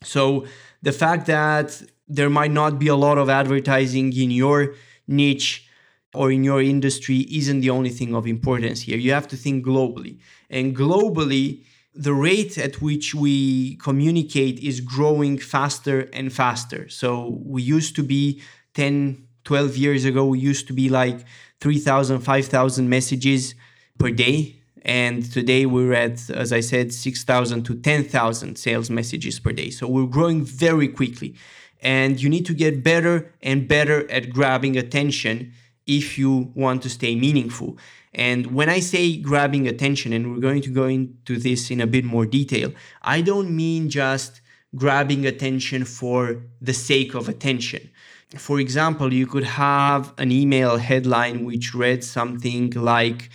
So 0.02 0.46
the 0.80 0.92
fact 0.92 1.26
that 1.26 1.82
there 2.08 2.30
might 2.30 2.52
not 2.52 2.78
be 2.78 2.88
a 2.88 2.96
lot 2.96 3.18
of 3.18 3.28
advertising 3.28 4.14
in 4.14 4.30
your 4.30 4.74
niche 5.06 5.65
or 6.14 6.30
in 6.30 6.44
your 6.44 6.62
industry 6.62 7.26
isn't 7.30 7.60
the 7.60 7.70
only 7.70 7.90
thing 7.90 8.14
of 8.14 8.26
importance 8.26 8.82
here. 8.82 8.96
You 8.96 9.12
have 9.12 9.28
to 9.28 9.36
think 9.36 9.64
globally. 9.64 10.18
And 10.48 10.74
globally, 10.76 11.64
the 11.94 12.12
rate 12.12 12.58
at 12.58 12.80
which 12.80 13.14
we 13.14 13.76
communicate 13.76 14.58
is 14.60 14.80
growing 14.80 15.38
faster 15.38 16.08
and 16.12 16.32
faster. 16.32 16.88
So 16.88 17.40
we 17.44 17.62
used 17.62 17.96
to 17.96 18.02
be 18.02 18.42
10, 18.74 19.26
12 19.44 19.76
years 19.76 20.04
ago, 20.04 20.26
we 20.26 20.38
used 20.38 20.66
to 20.68 20.72
be 20.72 20.88
like 20.88 21.24
3,000, 21.60 22.20
5,000 22.20 22.88
messages 22.88 23.54
per 23.98 24.10
day. 24.10 24.56
And 24.82 25.30
today 25.32 25.66
we're 25.66 25.94
at, 25.94 26.30
as 26.30 26.52
I 26.52 26.60
said, 26.60 26.92
6,000 26.92 27.64
to 27.64 27.74
10,000 27.74 28.56
sales 28.56 28.90
messages 28.90 29.40
per 29.40 29.52
day. 29.52 29.70
So 29.70 29.88
we're 29.88 30.06
growing 30.06 30.44
very 30.44 30.88
quickly. 30.88 31.34
And 31.80 32.22
you 32.22 32.28
need 32.28 32.46
to 32.46 32.54
get 32.54 32.82
better 32.82 33.32
and 33.42 33.66
better 33.66 34.08
at 34.10 34.30
grabbing 34.30 34.76
attention 34.76 35.52
if 35.86 36.18
you 36.18 36.52
want 36.54 36.82
to 36.82 36.90
stay 36.90 37.14
meaningful. 37.14 37.78
And 38.12 38.54
when 38.54 38.68
I 38.68 38.80
say 38.80 39.16
grabbing 39.18 39.68
attention, 39.68 40.12
and 40.12 40.32
we're 40.32 40.40
going 40.40 40.62
to 40.62 40.70
go 40.70 40.86
into 40.86 41.38
this 41.38 41.70
in 41.70 41.80
a 41.80 41.86
bit 41.86 42.04
more 42.04 42.26
detail, 42.26 42.72
I 43.02 43.20
don't 43.20 43.54
mean 43.54 43.90
just 43.90 44.40
grabbing 44.74 45.26
attention 45.26 45.84
for 45.84 46.42
the 46.60 46.72
sake 46.72 47.14
of 47.14 47.28
attention. 47.28 47.90
For 48.36 48.58
example, 48.58 49.12
you 49.12 49.26
could 49.26 49.44
have 49.44 50.12
an 50.18 50.32
email 50.32 50.78
headline 50.78 51.44
which 51.44 51.74
read 51.74 52.02
something 52.02 52.70
like 52.70 53.30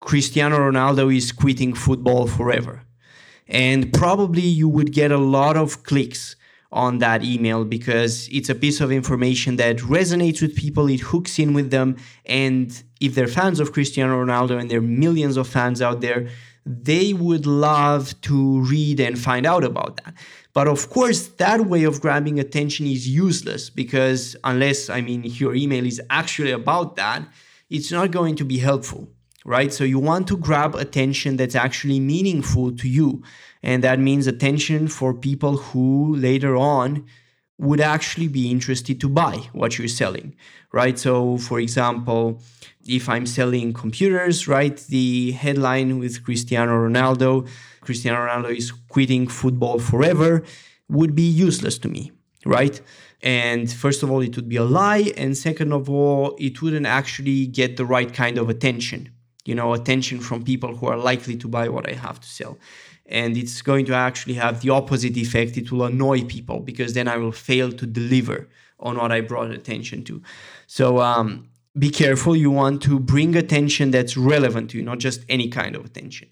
Cristiano 0.00 0.58
Ronaldo 0.58 1.14
is 1.14 1.30
quitting 1.30 1.74
football 1.74 2.26
forever. 2.26 2.82
And 3.46 3.92
probably 3.92 4.42
you 4.42 4.68
would 4.68 4.92
get 4.92 5.12
a 5.12 5.18
lot 5.18 5.56
of 5.56 5.84
clicks 5.84 6.36
on 6.72 6.98
that 6.98 7.22
email 7.22 7.64
because 7.64 8.28
it's 8.32 8.48
a 8.48 8.54
piece 8.54 8.80
of 8.80 8.90
information 8.90 9.56
that 9.56 9.76
resonates 9.78 10.40
with 10.40 10.56
people, 10.56 10.88
it 10.88 11.00
hooks 11.00 11.38
in 11.38 11.52
with 11.52 11.70
them. 11.70 11.96
And 12.26 12.82
if 13.00 13.14
they're 13.14 13.28
fans 13.28 13.60
of 13.60 13.72
Cristiano 13.72 14.24
Ronaldo 14.24 14.58
and 14.58 14.70
there 14.70 14.78
are 14.78 14.82
millions 14.82 15.36
of 15.36 15.46
fans 15.46 15.82
out 15.82 16.00
there, 16.00 16.28
they 16.64 17.12
would 17.12 17.44
love 17.44 18.18
to 18.22 18.60
read 18.62 19.00
and 19.00 19.18
find 19.18 19.44
out 19.44 19.64
about 19.64 19.98
that. 20.04 20.14
But 20.54 20.68
of 20.68 20.90
course, 20.90 21.28
that 21.28 21.66
way 21.66 21.84
of 21.84 22.00
grabbing 22.00 22.38
attention 22.38 22.86
is 22.86 23.08
useless 23.08 23.68
because 23.68 24.36
unless, 24.44 24.88
I 24.88 25.00
mean, 25.00 25.24
your 25.24 25.54
email 25.54 25.84
is 25.84 26.00
actually 26.10 26.52
about 26.52 26.96
that, 26.96 27.26
it's 27.68 27.90
not 27.90 28.10
going 28.10 28.36
to 28.36 28.44
be 28.44 28.58
helpful, 28.58 29.08
right? 29.44 29.72
So 29.72 29.84
you 29.84 29.98
want 29.98 30.28
to 30.28 30.36
grab 30.36 30.74
attention 30.74 31.36
that's 31.36 31.54
actually 31.54 32.00
meaningful 32.00 32.72
to 32.72 32.88
you. 32.88 33.22
And 33.62 33.82
that 33.84 33.98
means 33.98 34.26
attention 34.26 34.88
for 34.88 35.14
people 35.14 35.56
who 35.56 36.16
later 36.16 36.56
on 36.56 37.06
would 37.58 37.80
actually 37.80 38.28
be 38.28 38.50
interested 38.50 39.00
to 39.00 39.08
buy 39.08 39.36
what 39.52 39.78
you're 39.78 39.86
selling, 39.86 40.34
right? 40.72 40.98
So, 40.98 41.38
for 41.38 41.60
example, 41.60 42.42
if 42.86 43.08
I'm 43.08 43.26
selling 43.26 43.72
computers, 43.72 44.48
right, 44.48 44.76
the 44.88 45.32
headline 45.32 45.98
with 45.98 46.24
Cristiano 46.24 46.72
Ronaldo, 46.72 47.48
Cristiano 47.80 48.26
Ronaldo 48.26 48.56
is 48.56 48.72
quitting 48.88 49.28
football 49.28 49.78
forever, 49.78 50.42
would 50.88 51.14
be 51.14 51.22
useless 51.22 51.78
to 51.78 51.88
me, 51.88 52.10
right? 52.44 52.80
And 53.22 53.70
first 53.70 54.02
of 54.02 54.10
all, 54.10 54.20
it 54.20 54.34
would 54.34 54.48
be 54.48 54.56
a 54.56 54.64
lie. 54.64 55.12
And 55.16 55.36
second 55.36 55.72
of 55.72 55.88
all, 55.88 56.34
it 56.40 56.60
wouldn't 56.60 56.86
actually 56.86 57.46
get 57.46 57.76
the 57.76 57.86
right 57.86 58.12
kind 58.12 58.38
of 58.38 58.48
attention, 58.48 59.10
you 59.44 59.54
know, 59.54 59.72
attention 59.74 60.20
from 60.20 60.44
people 60.44 60.76
who 60.76 60.86
are 60.86 60.96
likely 60.96 61.36
to 61.36 61.48
buy 61.48 61.68
what 61.68 61.88
I 61.88 61.94
have 61.94 62.20
to 62.20 62.28
sell 62.28 62.58
and 63.06 63.36
it's 63.36 63.62
going 63.62 63.84
to 63.86 63.94
actually 63.94 64.34
have 64.34 64.62
the 64.62 64.70
opposite 64.70 65.16
effect. 65.16 65.56
It 65.56 65.70
will 65.70 65.84
annoy 65.84 66.24
people 66.24 66.60
because 66.60 66.94
then 66.94 67.08
I 67.08 67.16
will 67.16 67.32
fail 67.32 67.72
to 67.72 67.86
deliver 67.86 68.48
on 68.80 68.96
what 68.96 69.12
I 69.12 69.20
brought 69.20 69.50
attention 69.50 70.04
to. 70.04 70.22
So 70.66 70.98
um, 70.98 71.48
be 71.78 71.90
careful. 71.90 72.36
You 72.36 72.50
want 72.50 72.82
to 72.82 72.98
bring 72.98 73.36
attention 73.36 73.90
that's 73.90 74.16
relevant 74.16 74.70
to 74.70 74.78
you, 74.78 74.82
not 74.82 74.98
just 74.98 75.24
any 75.28 75.48
kind 75.48 75.76
of 75.76 75.84
attention. 75.84 76.28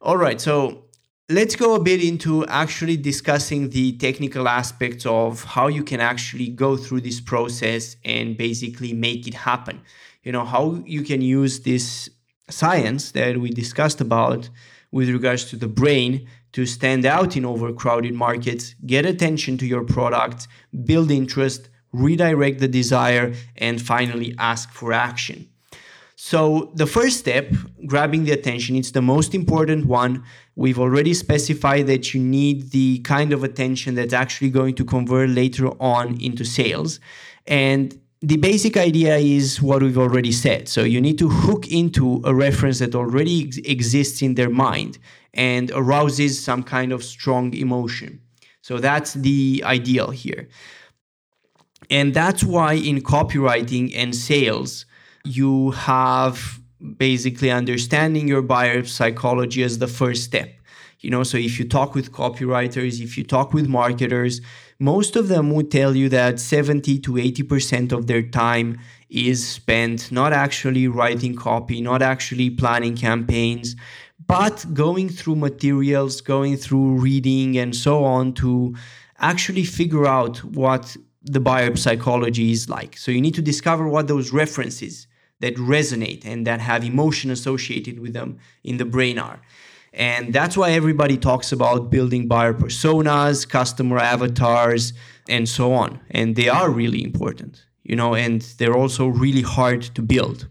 All 0.00 0.16
right, 0.16 0.40
so 0.40 0.84
let's 1.28 1.56
go 1.56 1.74
a 1.74 1.82
bit 1.82 2.02
into 2.02 2.46
actually 2.46 2.96
discussing 2.96 3.70
the 3.70 3.96
technical 3.98 4.48
aspects 4.48 5.06
of 5.06 5.44
how 5.44 5.68
you 5.68 5.82
can 5.82 6.00
actually 6.00 6.48
go 6.48 6.76
through 6.76 7.00
this 7.00 7.20
process 7.20 7.96
and 8.04 8.36
basically 8.36 8.92
make 8.92 9.26
it 9.26 9.34
happen. 9.34 9.82
You 10.22 10.32
know, 10.32 10.44
how 10.44 10.82
you 10.86 11.02
can 11.02 11.20
use 11.20 11.60
this 11.60 12.08
science 12.48 13.12
that 13.12 13.38
we 13.38 13.50
discussed 13.50 14.00
about 14.00 14.50
with 14.92 15.08
regards 15.08 15.44
to 15.46 15.56
the 15.56 15.68
brain 15.68 16.26
to 16.52 16.66
stand 16.66 17.04
out 17.04 17.36
in 17.36 17.44
overcrowded 17.44 18.14
markets, 18.14 18.74
get 18.86 19.04
attention 19.04 19.58
to 19.58 19.66
your 19.66 19.82
product, 19.82 20.46
build 20.84 21.10
interest, 21.10 21.68
redirect 21.92 22.60
the 22.60 22.68
desire, 22.68 23.34
and 23.56 23.82
finally 23.82 24.34
ask 24.38 24.70
for 24.70 24.92
action. 24.92 25.48
So, 26.16 26.72
the 26.76 26.86
first 26.86 27.18
step, 27.18 27.52
grabbing 27.86 28.24
the 28.24 28.32
attention, 28.32 28.76
it's 28.76 28.92
the 28.92 29.02
most 29.02 29.34
important 29.34 29.86
one. 29.86 30.24
We've 30.54 30.78
already 30.78 31.12
specified 31.12 31.88
that 31.88 32.14
you 32.14 32.20
need 32.20 32.70
the 32.70 33.00
kind 33.00 33.32
of 33.32 33.42
attention 33.42 33.96
that's 33.96 34.14
actually 34.14 34.50
going 34.50 34.76
to 34.76 34.84
convert 34.84 35.30
later 35.30 35.68
on 35.82 36.20
into 36.20 36.44
sales. 36.44 37.00
And 37.46 38.00
the 38.26 38.38
basic 38.38 38.76
idea 38.78 39.16
is 39.16 39.60
what 39.60 39.82
we've 39.82 39.98
already 39.98 40.32
said. 40.32 40.66
So 40.68 40.82
you 40.82 41.00
need 41.00 41.18
to 41.18 41.28
hook 41.28 41.70
into 41.70 42.22
a 42.24 42.34
reference 42.34 42.78
that 42.78 42.94
already 42.94 43.46
ex- 43.46 43.58
exists 43.58 44.22
in 44.22 44.34
their 44.34 44.48
mind 44.48 44.98
and 45.34 45.70
arouses 45.72 46.42
some 46.42 46.62
kind 46.62 46.90
of 46.92 47.04
strong 47.04 47.52
emotion. 47.54 48.20
So 48.62 48.78
that's 48.78 49.12
the 49.12 49.62
ideal 49.66 50.10
here. 50.10 50.48
And 51.90 52.14
that's 52.14 52.42
why 52.42 52.74
in 52.74 53.02
copywriting 53.02 53.92
and 53.94 54.16
sales, 54.16 54.86
you 55.24 55.72
have 55.72 56.60
basically 56.96 57.50
understanding 57.50 58.26
your 58.26 58.40
buyer 58.40 58.84
psychology 58.84 59.62
as 59.62 59.78
the 59.78 59.86
first 59.86 60.24
step. 60.24 60.50
You 61.04 61.10
know, 61.10 61.22
so 61.22 61.36
if 61.36 61.58
you 61.58 61.66
talk 61.68 61.94
with 61.94 62.12
copywriters, 62.12 62.98
if 63.02 63.18
you 63.18 63.24
talk 63.24 63.52
with 63.52 63.68
marketers, 63.68 64.40
most 64.78 65.16
of 65.16 65.28
them 65.28 65.50
would 65.50 65.70
tell 65.70 65.94
you 65.94 66.08
that 66.08 66.40
70 66.40 66.98
to 67.00 67.12
80% 67.12 67.92
of 67.92 68.06
their 68.06 68.22
time 68.22 68.80
is 69.10 69.46
spent 69.46 70.10
not 70.10 70.32
actually 70.32 70.88
writing 70.88 71.36
copy, 71.36 71.82
not 71.82 72.00
actually 72.00 72.48
planning 72.48 72.96
campaigns, 72.96 73.76
but 74.26 74.64
going 74.72 75.10
through 75.10 75.36
materials, 75.36 76.22
going 76.22 76.56
through 76.56 76.98
reading, 76.98 77.58
and 77.58 77.76
so 77.76 78.02
on 78.02 78.32
to 78.34 78.74
actually 79.18 79.64
figure 79.64 80.06
out 80.06 80.38
what 80.42 80.96
the 81.22 81.40
buyer 81.40 81.76
psychology 81.76 82.50
is 82.50 82.70
like. 82.70 82.96
So 82.96 83.10
you 83.12 83.20
need 83.20 83.34
to 83.34 83.42
discover 83.42 83.86
what 83.88 84.08
those 84.08 84.32
references 84.32 85.06
that 85.40 85.54
resonate 85.56 86.24
and 86.24 86.46
that 86.46 86.60
have 86.60 86.82
emotion 86.82 87.30
associated 87.30 88.00
with 88.00 88.14
them 88.14 88.38
in 88.62 88.78
the 88.78 88.86
brain 88.86 89.18
are. 89.18 89.42
And 89.94 90.32
that's 90.32 90.56
why 90.56 90.72
everybody 90.72 91.16
talks 91.16 91.52
about 91.52 91.88
building 91.88 92.26
buyer 92.26 92.52
personas, 92.52 93.48
customer 93.48 93.98
avatars, 93.98 94.92
and 95.28 95.48
so 95.48 95.72
on. 95.72 96.00
And 96.10 96.34
they 96.34 96.48
are 96.48 96.68
really 96.68 97.02
important, 97.04 97.64
you 97.84 97.94
know, 97.94 98.14
and 98.14 98.42
they're 98.58 98.76
also 98.76 99.06
really 99.06 99.42
hard 99.42 99.82
to 99.94 100.02
build. 100.02 100.48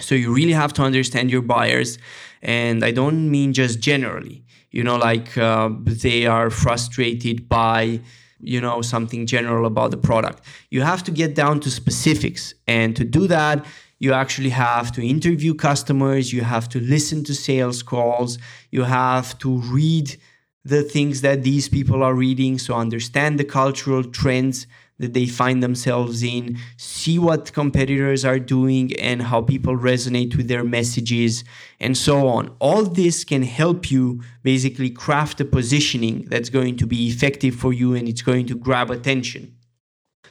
So 0.00 0.16
you 0.16 0.34
really 0.34 0.52
have 0.52 0.72
to 0.74 0.82
understand 0.82 1.30
your 1.30 1.42
buyers. 1.42 1.98
And 2.42 2.84
I 2.84 2.90
don't 2.90 3.30
mean 3.30 3.52
just 3.52 3.78
generally, 3.78 4.44
you 4.72 4.82
know, 4.82 4.96
like 4.96 5.38
uh, 5.38 5.70
they 5.84 6.26
are 6.26 6.50
frustrated 6.50 7.48
by, 7.48 8.00
you 8.40 8.60
know, 8.60 8.82
something 8.82 9.24
general 9.24 9.66
about 9.66 9.92
the 9.92 9.96
product. 9.96 10.42
You 10.70 10.82
have 10.82 11.04
to 11.04 11.12
get 11.12 11.36
down 11.36 11.60
to 11.60 11.70
specifics. 11.70 12.54
And 12.66 12.96
to 12.96 13.04
do 13.04 13.28
that, 13.28 13.64
you 14.04 14.12
actually 14.12 14.50
have 14.50 14.92
to 14.92 15.06
interview 15.06 15.54
customers, 15.54 16.32
you 16.32 16.42
have 16.42 16.68
to 16.68 16.78
listen 16.78 17.24
to 17.24 17.34
sales 17.34 17.82
calls, 17.82 18.38
you 18.70 18.82
have 18.82 19.38
to 19.38 19.56
read 19.78 20.16
the 20.64 20.82
things 20.82 21.22
that 21.22 21.42
these 21.42 21.68
people 21.68 22.02
are 22.02 22.14
reading, 22.14 22.58
so 22.58 22.74
understand 22.74 23.40
the 23.40 23.44
cultural 23.44 24.04
trends 24.04 24.66
that 24.98 25.14
they 25.14 25.26
find 25.26 25.62
themselves 25.62 26.22
in, 26.22 26.56
see 26.76 27.18
what 27.18 27.52
competitors 27.52 28.24
are 28.24 28.38
doing 28.38 28.94
and 29.00 29.22
how 29.22 29.40
people 29.40 29.76
resonate 29.76 30.36
with 30.36 30.48
their 30.48 30.62
messages, 30.62 31.42
and 31.80 31.96
so 31.96 32.28
on. 32.28 32.54
All 32.60 32.84
this 32.84 33.24
can 33.24 33.42
help 33.42 33.90
you 33.90 34.22
basically 34.42 34.90
craft 34.90 35.40
a 35.40 35.44
positioning 35.44 36.26
that's 36.28 36.50
going 36.50 36.76
to 36.76 36.86
be 36.86 37.08
effective 37.08 37.54
for 37.54 37.72
you 37.72 37.94
and 37.94 38.08
it's 38.08 38.22
going 38.22 38.46
to 38.46 38.54
grab 38.54 38.90
attention 38.90 39.53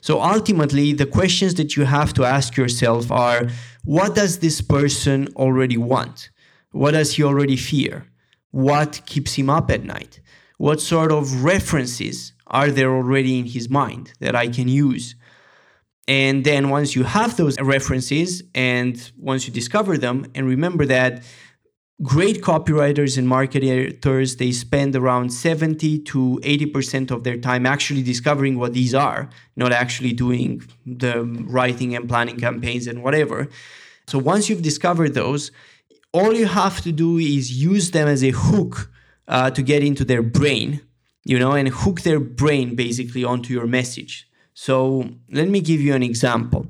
So 0.04 0.22
ultimately, 0.22 0.92
the 0.92 1.06
questions 1.06 1.54
that 1.54 1.78
you 1.78 1.86
have 1.86 2.12
to 2.16 2.26
ask 2.26 2.58
yourself 2.58 3.10
are 3.10 3.48
what 3.86 4.16
does 4.16 4.40
this 4.40 4.60
person 4.60 5.30
already 5.38 5.78
want? 5.78 6.30
What 6.74 6.92
does 6.92 7.14
he 7.14 7.24
already 7.24 7.56
fear? 7.56 8.06
What 8.52 9.02
keeps 9.06 9.36
him 9.36 9.50
up 9.50 9.72
at 9.72 9.86
night? 9.86 10.20
What 10.58 10.82
sort 10.82 11.14
of 11.14 11.46
references 11.46 12.34
are 12.48 12.70
there 12.70 12.94
already 12.94 13.40
in 13.40 13.46
his 13.46 13.70
mind 13.70 14.12
that 14.20 14.36
I 14.36 14.50
can 14.50 14.68
use? 14.68 15.16
And 16.06 16.44
then 16.44 16.68
once 16.68 16.98
you 16.98 17.04
have 17.04 17.38
those 17.38 17.58
references 17.62 18.44
and 18.54 19.10
once 19.18 19.48
you 19.48 19.54
discover 19.54 19.98
them, 19.98 20.26
and 20.36 20.46
remember 20.46 20.86
that 20.86 21.24
great 22.02 22.42
copywriters 22.42 23.18
and 23.18 23.28
marketers 23.28 24.36
they 24.38 24.52
spend 24.52 24.96
around 24.96 25.30
70 25.32 26.00
to 26.00 26.40
80% 26.44 27.12
of 27.12 27.24
their 27.24 27.38
time 27.38 27.66
actually 27.66 28.02
discovering 28.02 28.58
what 28.58 28.74
these 28.74 28.96
are 28.96 29.30
not 29.56 29.72
actually 29.72 30.12
doing 30.12 30.64
the 30.86 31.24
writing 31.46 31.96
and 31.96 32.10
planning 32.10 32.40
campaigns 32.40 32.88
and 32.88 33.04
whatever. 33.04 33.48
So 34.08 34.18
once 34.18 34.50
you've 34.50 34.64
discovered 34.64 35.14
those 35.14 35.52
all 36.12 36.34
you 36.34 36.46
have 36.46 36.82
to 36.82 36.92
do 36.92 37.18
is 37.18 37.52
use 37.52 37.92
them 37.92 38.08
as 38.08 38.24
a 38.24 38.32
hook 38.32 38.92
uh, 39.28 39.50
to 39.52 39.62
get 39.64 39.84
into 39.84 40.04
their 40.04 40.22
brain 40.22 40.82
you 41.26 41.40
know 41.40 41.54
and 41.54 41.68
hook 41.70 42.02
their 42.02 42.20
brain 42.20 42.76
basically 42.76 43.24
onto 43.24 43.54
your 43.54 43.68
message. 43.68 44.28
So 44.54 45.10
let 45.32 45.48
me 45.48 45.62
give 45.62 45.82
you 45.82 45.94
an 45.94 46.04
example. 46.04 46.68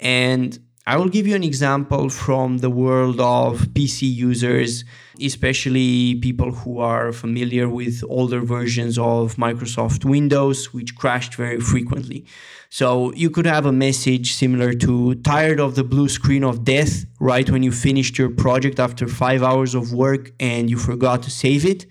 And 0.00 0.58
I 0.86 0.98
will 0.98 1.08
give 1.08 1.26
you 1.26 1.34
an 1.34 1.42
example 1.42 2.10
from 2.10 2.58
the 2.58 2.68
world 2.68 3.18
of 3.18 3.68
PC 3.68 4.02
users, 4.02 4.84
especially 5.18 6.16
people 6.16 6.52
who 6.52 6.78
are 6.78 7.10
familiar 7.10 7.70
with 7.70 8.04
older 8.06 8.40
versions 8.40 8.98
of 8.98 9.36
Microsoft 9.36 10.04
Windows, 10.04 10.74
which 10.74 10.94
crashed 10.94 11.36
very 11.36 11.58
frequently. 11.58 12.26
So 12.68 13.14
you 13.14 13.30
could 13.30 13.46
have 13.46 13.64
a 13.64 13.72
message 13.72 14.34
similar 14.34 14.74
to 14.74 15.14
tired 15.14 15.58
of 15.58 15.74
the 15.74 15.84
blue 15.84 16.10
screen 16.10 16.44
of 16.44 16.64
death 16.64 17.06
right 17.18 17.48
when 17.48 17.62
you 17.62 17.72
finished 17.72 18.18
your 18.18 18.28
project 18.28 18.78
after 18.78 19.08
five 19.08 19.42
hours 19.42 19.74
of 19.74 19.94
work 19.94 20.32
and 20.38 20.68
you 20.68 20.76
forgot 20.76 21.22
to 21.22 21.30
save 21.30 21.64
it 21.64 21.86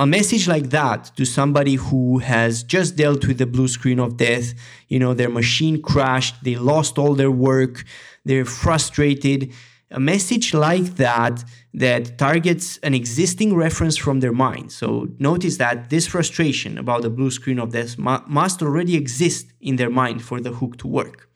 a 0.00 0.06
message 0.06 0.48
like 0.48 0.70
that 0.70 1.14
to 1.14 1.26
somebody 1.26 1.74
who 1.74 2.20
has 2.20 2.62
just 2.62 2.96
dealt 2.96 3.26
with 3.26 3.36
the 3.36 3.44
blue 3.44 3.68
screen 3.68 4.00
of 4.00 4.16
death, 4.16 4.54
you 4.88 4.98
know, 4.98 5.12
their 5.12 5.28
machine 5.28 5.82
crashed, 5.82 6.42
they 6.42 6.56
lost 6.56 6.96
all 6.96 7.14
their 7.14 7.30
work, 7.30 7.84
they're 8.24 8.46
frustrated. 8.46 9.52
A 9.90 10.00
message 10.00 10.54
like 10.54 10.96
that 10.96 11.44
that 11.74 12.16
targets 12.16 12.78
an 12.78 12.94
existing 12.94 13.54
reference 13.54 13.98
from 13.98 14.20
their 14.20 14.32
mind. 14.32 14.72
So 14.72 15.08
notice 15.18 15.58
that 15.58 15.90
this 15.90 16.06
frustration 16.06 16.78
about 16.78 17.02
the 17.02 17.10
blue 17.10 17.30
screen 17.30 17.58
of 17.58 17.72
death 17.72 17.98
mu- 17.98 18.24
must 18.26 18.62
already 18.62 18.96
exist 18.96 19.52
in 19.60 19.76
their 19.76 19.90
mind 19.90 20.22
for 20.22 20.40
the 20.40 20.52
hook 20.52 20.78
to 20.78 20.88
work. 20.88 21.28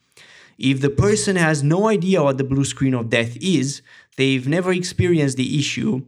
If 0.56 0.80
the 0.80 0.88
person 0.88 1.36
has 1.36 1.62
no 1.62 1.88
idea 1.88 2.22
what 2.22 2.38
the 2.38 2.44
blue 2.44 2.64
screen 2.64 2.94
of 2.94 3.10
death 3.10 3.36
is, 3.42 3.82
they've 4.16 4.48
never 4.48 4.72
experienced 4.72 5.36
the 5.36 5.58
issue, 5.58 6.06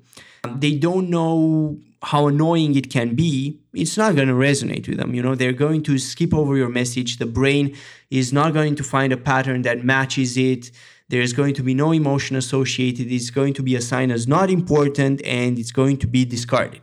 they 0.59 0.77
don't 0.77 1.11
know 1.11 1.79
how 2.03 2.27
annoying 2.29 2.77
it 2.77 2.91
can 2.91 3.15
be, 3.15 3.61
it's 3.73 3.97
not 3.97 4.15
going 4.15 4.29
to 4.29 4.35
resonate 4.35 4.89
with 4.89 4.99
them. 4.99 5.15
You 5.15 5.23
know, 5.23 5.35
they're 5.35 5.53
going 5.53 5.83
to 5.85 5.99
skip 5.99 6.35
over 6.35 6.57
your 6.57 6.69
message. 6.69 7.19
The 7.19 7.27
brain 7.27 7.77
is 8.11 8.33
not 8.33 8.53
going 8.53 8.77
to 8.77 8.85
find 8.85 9.13
a 9.13 9.17
pattern 9.17 9.63
that 9.63 9.85
matches 9.85 10.37
it. 10.37 10.71
There's 11.09 11.33
going 11.33 11.55
to 11.55 11.63
be 11.63 11.75
no 11.75 11.93
emotion 11.93 12.37
associated. 12.37 13.11
It's 13.11 13.31
going 13.31 13.55
to 13.55 13.63
be 13.63 13.77
assigned 13.77 14.13
as 14.13 14.27
not 14.27 14.51
important 14.51 15.23
and 15.25 15.59
it's 15.59 15.73
going 15.73 15.99
to 15.99 16.07
be 16.07 16.25
discarded. 16.25 16.83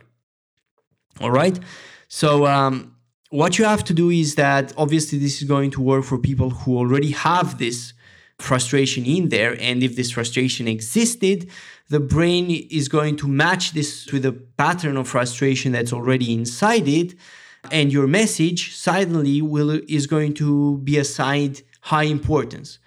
All 1.20 1.30
right. 1.30 1.58
So, 2.08 2.46
um, 2.46 2.94
what 3.30 3.58
you 3.58 3.64
have 3.64 3.82
to 3.84 3.94
do 3.94 4.10
is 4.10 4.36
that 4.36 4.72
obviously 4.76 5.18
this 5.18 5.42
is 5.42 5.48
going 5.48 5.72
to 5.72 5.80
work 5.80 6.04
for 6.04 6.18
people 6.18 6.50
who 6.50 6.76
already 6.76 7.10
have 7.10 7.58
this 7.58 7.92
frustration 8.38 9.04
in 9.04 9.28
there. 9.28 9.56
And 9.60 9.82
if 9.82 9.96
this 9.96 10.12
frustration 10.12 10.68
existed, 10.68 11.50
the 11.88 12.00
brain 12.00 12.50
is 12.70 12.88
going 12.88 13.16
to 13.16 13.28
match 13.28 13.72
this 13.72 14.10
with 14.12 14.24
a 14.24 14.32
pattern 14.32 14.96
of 14.96 15.08
frustration 15.08 15.72
that's 15.72 15.92
already 15.92 16.32
inside 16.32 16.88
it. 16.88 17.14
And 17.70 17.92
your 17.92 18.06
message 18.06 18.74
suddenly 18.74 19.40
will 19.42 19.80
is 19.88 20.06
going 20.06 20.34
to 20.34 20.78
be 20.78 20.98
assigned 20.98 21.62
high 21.82 22.04
importance. 22.04 22.78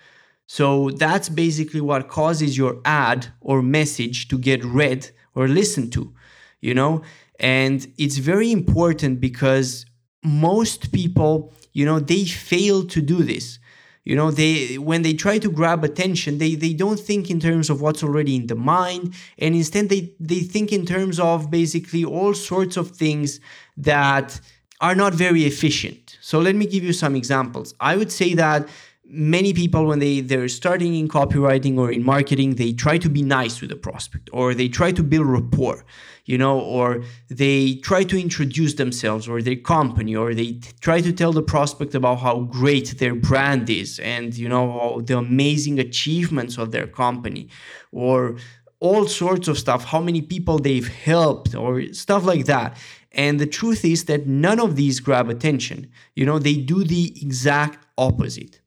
So 0.48 0.92
that's 0.92 1.30
basically 1.30 1.82
what 1.82 2.08
causes 2.08 2.58
your 2.58 2.80
ad 2.86 3.28
or 3.42 3.62
message 3.62 4.28
to 4.30 4.38
get 4.38 4.64
read 4.64 5.10
or 5.36 5.48
listened 5.48 5.94
to, 5.94 6.14
you 6.62 6.74
know? 6.74 7.02
And 7.40 7.86
it's 7.98 8.18
very 8.18 8.52
important 8.52 9.20
because 9.20 9.86
most 10.24 10.92
people, 10.92 11.54
you 11.74 11.86
know, 11.86 12.00
they 12.00 12.26
fail 12.26 12.86
to 12.88 13.02
do 13.02 13.24
this 13.24 13.60
you 14.08 14.16
know 14.16 14.30
they 14.32 14.78
when 14.90 15.02
they 15.02 15.14
try 15.14 15.38
to 15.38 15.50
grab 15.60 15.84
attention 15.84 16.38
they 16.38 16.56
they 16.56 16.74
don't 16.84 17.02
think 17.10 17.30
in 17.30 17.40
terms 17.48 17.70
of 17.70 17.82
what's 17.82 18.04
already 18.08 18.36
in 18.42 18.48
the 18.48 18.60
mind 18.76 19.14
and 19.38 19.54
instead 19.62 19.90
they 19.90 20.02
they 20.20 20.42
think 20.54 20.72
in 20.72 20.86
terms 20.86 21.20
of 21.20 21.52
basically 21.60 22.04
all 22.06 22.34
sorts 22.34 22.76
of 22.78 22.86
things 23.04 23.40
that 23.76 24.40
are 24.80 24.96
not 24.96 25.14
very 25.14 25.44
efficient. 25.46 26.18
So 26.22 26.40
let 26.40 26.56
me 26.56 26.66
give 26.66 26.84
you 26.84 26.94
some 26.94 27.16
examples. 27.16 27.74
I 27.80 27.96
would 27.98 28.12
say 28.12 28.34
that 28.36 28.68
many 29.10 29.54
people 29.54 29.86
when 29.86 30.00
they 30.00 30.20
they're 30.20 30.50
starting 30.50 30.94
in 30.96 31.08
copywriting 31.08 31.78
or 31.78 31.92
in 31.92 32.04
marketing 32.04 32.56
they 32.56 32.74
try 32.74 32.98
to 32.98 33.10
be 33.10 33.22
nice 33.22 33.58
to 33.58 33.68
the 33.68 33.76
prospect 33.76 34.30
or 34.34 34.54
they 34.54 34.68
try 34.68 34.92
to 34.92 35.02
build 35.02 35.26
rapport 35.26 35.86
you 36.26 36.38
know 36.38 36.60
or 36.60 37.02
they 37.30 37.76
try 37.76 38.04
to 38.04 38.20
introduce 38.20 38.74
themselves 38.74 39.28
or 39.28 39.42
their 39.42 39.56
company 39.56 40.16
or 40.16 40.34
they 40.34 40.54
t- 40.54 40.72
try 40.82 41.00
to 41.00 41.14
tell 41.14 41.32
the 41.32 41.42
prospect 41.42 41.96
about 41.96 42.16
how 42.16 42.42
great 42.42 42.98
their 43.00 43.16
brand 43.16 43.70
is 43.70 44.00
and 44.00 44.38
you 44.38 44.50
know 44.50 45.02
the 45.06 45.18
amazing 45.18 45.80
achievements 45.80 46.58
of 46.58 46.72
their 46.72 46.88
company 46.88 47.48
or 47.92 48.36
all 48.80 49.08
sorts 49.08 49.48
of 49.48 49.58
stuff 49.58 49.86
how 49.86 50.02
many 50.02 50.22
people 50.22 50.60
they've 50.60 50.90
helped 50.90 51.56
or 51.56 51.82
stuff 51.94 52.24
like 52.26 52.46
that. 52.46 52.78
And 53.14 53.40
the 53.40 53.48
truth 53.48 53.84
is 53.84 54.06
that 54.06 54.28
none 54.28 54.60
of 54.60 54.76
these 54.76 55.00
grab 55.00 55.30
attention 55.30 55.90
you 56.14 56.26
know 56.26 56.40
they 56.40 56.58
do 56.58 56.84
the 56.84 57.14
exact 57.22 57.86
opposite 57.98 58.60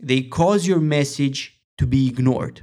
they 0.00 0.22
cause 0.22 0.66
your 0.66 0.80
message 0.80 1.60
to 1.78 1.86
be 1.86 2.08
ignored. 2.08 2.62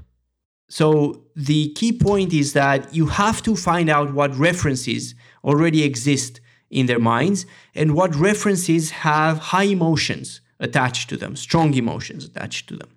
So 0.69 1.25
the 1.35 1.71
key 1.73 1.93
point 1.93 2.33
is 2.33 2.53
that 2.53 2.93
you 2.93 3.07
have 3.07 3.41
to 3.43 3.55
find 3.55 3.89
out 3.89 4.13
what 4.13 4.35
references 4.35 5.15
already 5.43 5.83
exist 5.83 6.41
in 6.69 6.87
their 6.87 6.99
minds 6.99 7.45
and 7.75 7.95
what 7.95 8.15
references 8.15 8.91
have 8.91 9.37
high 9.37 9.63
emotions 9.63 10.41
attached 10.59 11.09
to 11.09 11.17
them, 11.17 11.35
strong 11.35 11.73
emotions 11.73 12.25
attached 12.25 12.67
to 12.69 12.77
them. 12.77 12.89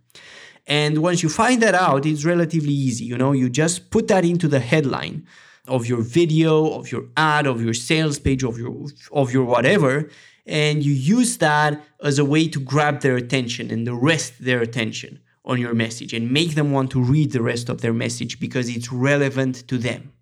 And 0.66 0.98
once 0.98 1.22
you 1.22 1.28
find 1.28 1.62
that 1.62 1.74
out, 1.74 2.06
it's 2.06 2.24
relatively 2.24 2.72
easy. 2.72 3.04
You 3.04 3.16
know, 3.16 3.32
you 3.32 3.48
just 3.48 3.90
put 3.90 4.08
that 4.08 4.24
into 4.24 4.48
the 4.48 4.60
headline 4.60 5.26
of 5.66 5.86
your 5.86 6.02
video, 6.02 6.70
of 6.72 6.90
your 6.90 7.04
ad, 7.16 7.46
of 7.46 7.62
your 7.62 7.74
sales 7.74 8.18
page, 8.18 8.42
of 8.42 8.58
your 8.58 8.86
of 9.12 9.32
your 9.32 9.44
whatever, 9.44 10.08
and 10.48 10.82
you 10.82 10.92
use 10.92 11.36
that 11.36 11.84
as 12.02 12.18
a 12.18 12.24
way 12.24 12.48
to 12.48 12.58
grab 12.58 13.02
their 13.02 13.16
attention 13.16 13.70
and 13.70 13.86
arrest 13.86 14.42
their 14.42 14.60
attention 14.60 15.20
on 15.44 15.60
your 15.60 15.74
message 15.74 16.12
and 16.12 16.30
make 16.30 16.54
them 16.54 16.72
want 16.72 16.90
to 16.90 17.02
read 17.02 17.32
the 17.32 17.42
rest 17.42 17.68
of 17.68 17.80
their 17.82 17.92
message 17.92 18.40
because 18.40 18.68
it's 18.68 18.90
relevant 18.90 19.68
to 19.68 19.78
them. 19.78 20.12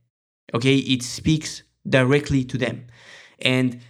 Okay, 0.53 0.77
it 0.77 1.03
speaks 1.03 1.63
directly 1.89 2.45
to 2.45 2.59
them. 2.59 2.87
And 3.41 3.81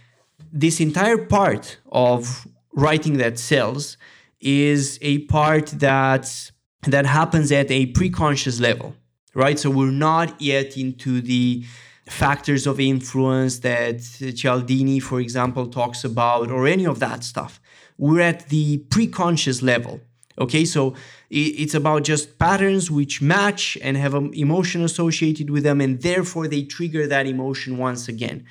this 0.51 0.79
entire 0.79 1.17
part 1.17 1.77
of 1.91 2.47
writing 2.73 3.17
that 3.17 3.39
sells 3.39 3.97
is 4.39 4.99
a 5.01 5.19
part 5.25 5.67
that 5.67 6.51
that 6.83 7.05
happens 7.05 7.51
at 7.51 7.69
a 7.71 7.87
pre-conscious 7.87 8.59
level, 8.59 8.95
right? 9.33 9.57
So 9.57 9.69
we're 9.69 9.91
not 9.91 10.39
yet 10.39 10.77
into 10.77 11.21
the 11.21 11.65
factors 12.09 12.67
of 12.67 12.79
influence 12.79 13.59
that 13.59 14.01
Cialdini, 14.35 14.99
for 14.99 15.19
example, 15.19 15.67
talks 15.67 16.03
about, 16.03 16.51
or 16.51 16.67
any 16.67 16.85
of 16.85 16.99
that 16.99 17.23
stuff. 17.23 17.59
We're 17.97 18.21
at 18.21 18.49
the 18.49 18.79
pre-conscious 18.89 19.61
level. 19.61 20.01
Okay, 20.39 20.65
so 20.65 20.93
it's 21.31 21.73
about 21.73 22.03
just 22.03 22.37
patterns 22.37 22.91
which 22.91 23.21
match 23.23 23.77
and 23.81 23.97
have 23.97 24.13
an 24.13 24.31
emotion 24.35 24.83
associated 24.83 25.49
with 25.49 25.63
them, 25.63 25.81
and 25.81 26.01
therefore 26.01 26.47
they 26.47 26.63
trigger 26.63 27.07
that 27.07 27.25
emotion 27.25 27.77
once 27.77 28.07
again. 28.07 28.45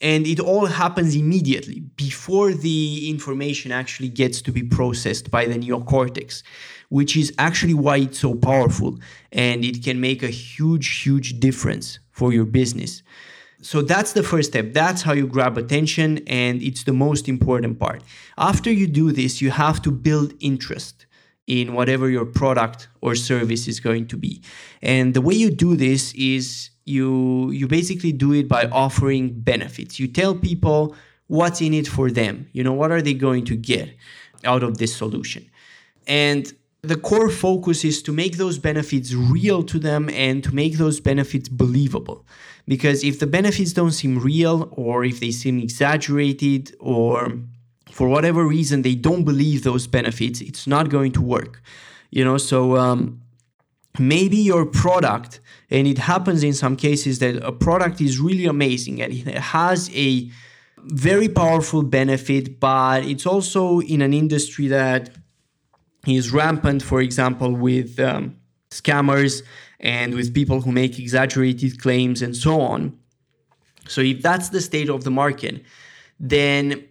And 0.00 0.26
it 0.26 0.40
all 0.40 0.66
happens 0.66 1.14
immediately 1.14 1.80
before 1.96 2.52
the 2.52 3.10
information 3.10 3.70
actually 3.70 4.08
gets 4.08 4.42
to 4.42 4.52
be 4.52 4.62
processed 4.62 5.30
by 5.30 5.46
the 5.46 5.54
neocortex, 5.54 6.42
which 6.88 7.16
is 7.16 7.32
actually 7.38 7.74
why 7.74 7.96
it's 7.98 8.18
so 8.18 8.34
powerful 8.34 8.98
and 9.32 9.64
it 9.64 9.82
can 9.82 10.00
make 10.00 10.22
a 10.22 10.28
huge, 10.28 11.02
huge 11.02 11.40
difference 11.40 11.98
for 12.10 12.32
your 12.32 12.44
business. 12.44 13.02
So 13.62 13.82
that's 13.82 14.12
the 14.12 14.22
first 14.22 14.50
step. 14.50 14.72
That's 14.72 15.02
how 15.02 15.12
you 15.12 15.26
grab 15.26 15.58
attention, 15.58 16.18
and 16.26 16.62
it's 16.62 16.84
the 16.84 16.92
most 16.92 17.28
important 17.28 17.78
part. 17.80 18.02
After 18.38 18.70
you 18.70 18.86
do 18.86 19.12
this, 19.12 19.40
you 19.40 19.50
have 19.50 19.82
to 19.82 19.90
build 19.90 20.34
interest 20.40 21.06
in 21.46 21.72
whatever 21.72 22.10
your 22.10 22.26
product 22.26 22.88
or 23.00 23.14
service 23.14 23.66
is 23.66 23.80
going 23.80 24.08
to 24.08 24.16
be. 24.16 24.42
And 24.82 25.14
the 25.14 25.20
way 25.20 25.34
you 25.34 25.50
do 25.50 25.74
this 25.74 26.12
is 26.14 26.70
you 26.84 27.50
you 27.50 27.66
basically 27.66 28.12
do 28.12 28.32
it 28.32 28.46
by 28.46 28.66
offering 28.66 29.40
benefits. 29.40 29.98
You 29.98 30.06
tell 30.06 30.34
people 30.34 30.94
what's 31.28 31.60
in 31.60 31.72
it 31.74 31.88
for 31.88 32.10
them. 32.10 32.48
You 32.52 32.62
know, 32.62 32.72
what 32.72 32.92
are 32.92 33.02
they 33.02 33.14
going 33.14 33.44
to 33.46 33.56
get? 33.56 33.88
out 34.44 34.62
of 34.62 34.78
this 34.78 34.94
solution. 34.94 35.50
And 36.06 36.52
the 36.82 36.96
core 36.96 37.30
focus 37.30 37.84
is 37.84 38.02
to 38.02 38.12
make 38.12 38.36
those 38.36 38.58
benefits 38.58 39.12
real 39.12 39.62
to 39.64 39.78
them 39.78 40.08
and 40.10 40.44
to 40.44 40.54
make 40.54 40.78
those 40.78 41.00
benefits 41.00 41.48
believable. 41.48 42.24
Because 42.68 43.02
if 43.04 43.18
the 43.18 43.26
benefits 43.26 43.72
don't 43.72 43.92
seem 43.92 44.18
real, 44.18 44.68
or 44.72 45.04
if 45.04 45.20
they 45.20 45.30
seem 45.30 45.58
exaggerated, 45.58 46.74
or 46.80 47.32
for 47.90 48.08
whatever 48.08 48.44
reason 48.46 48.82
they 48.82 48.94
don't 48.94 49.24
believe 49.24 49.62
those 49.62 49.86
benefits, 49.86 50.40
it's 50.40 50.66
not 50.66 50.88
going 50.88 51.12
to 51.12 51.22
work. 51.22 51.62
You 52.10 52.24
know, 52.24 52.38
so 52.38 52.76
um, 52.76 53.20
maybe 53.98 54.36
your 54.36 54.66
product, 54.66 55.40
and 55.70 55.86
it 55.86 55.98
happens 55.98 56.42
in 56.42 56.52
some 56.52 56.76
cases 56.76 57.18
that 57.20 57.36
a 57.42 57.52
product 57.52 58.00
is 58.00 58.18
really 58.18 58.46
amazing 58.46 59.00
and 59.00 59.12
it 59.12 59.26
has 59.38 59.90
a 59.94 60.30
very 60.78 61.28
powerful 61.28 61.82
benefit, 61.82 62.60
but 62.60 63.04
it's 63.04 63.26
also 63.26 63.80
in 63.80 64.02
an 64.02 64.14
industry 64.14 64.68
that 64.68 65.10
is 66.06 66.32
rampant, 66.32 66.82
for 66.82 67.00
example, 67.00 67.52
with 67.52 67.98
um, 67.98 68.36
scammers 68.70 69.42
and 69.80 70.14
with 70.14 70.34
people 70.34 70.60
who 70.60 70.72
make 70.72 70.98
exaggerated 70.98 71.80
claims 71.80 72.22
and 72.22 72.36
so 72.36 72.60
on. 72.60 72.98
So, 73.88 74.00
if 74.00 74.22
that's 74.22 74.48
the 74.48 74.60
state 74.60 74.88
of 74.88 75.04
the 75.04 75.10
market, 75.10 75.64
then 76.18 76.86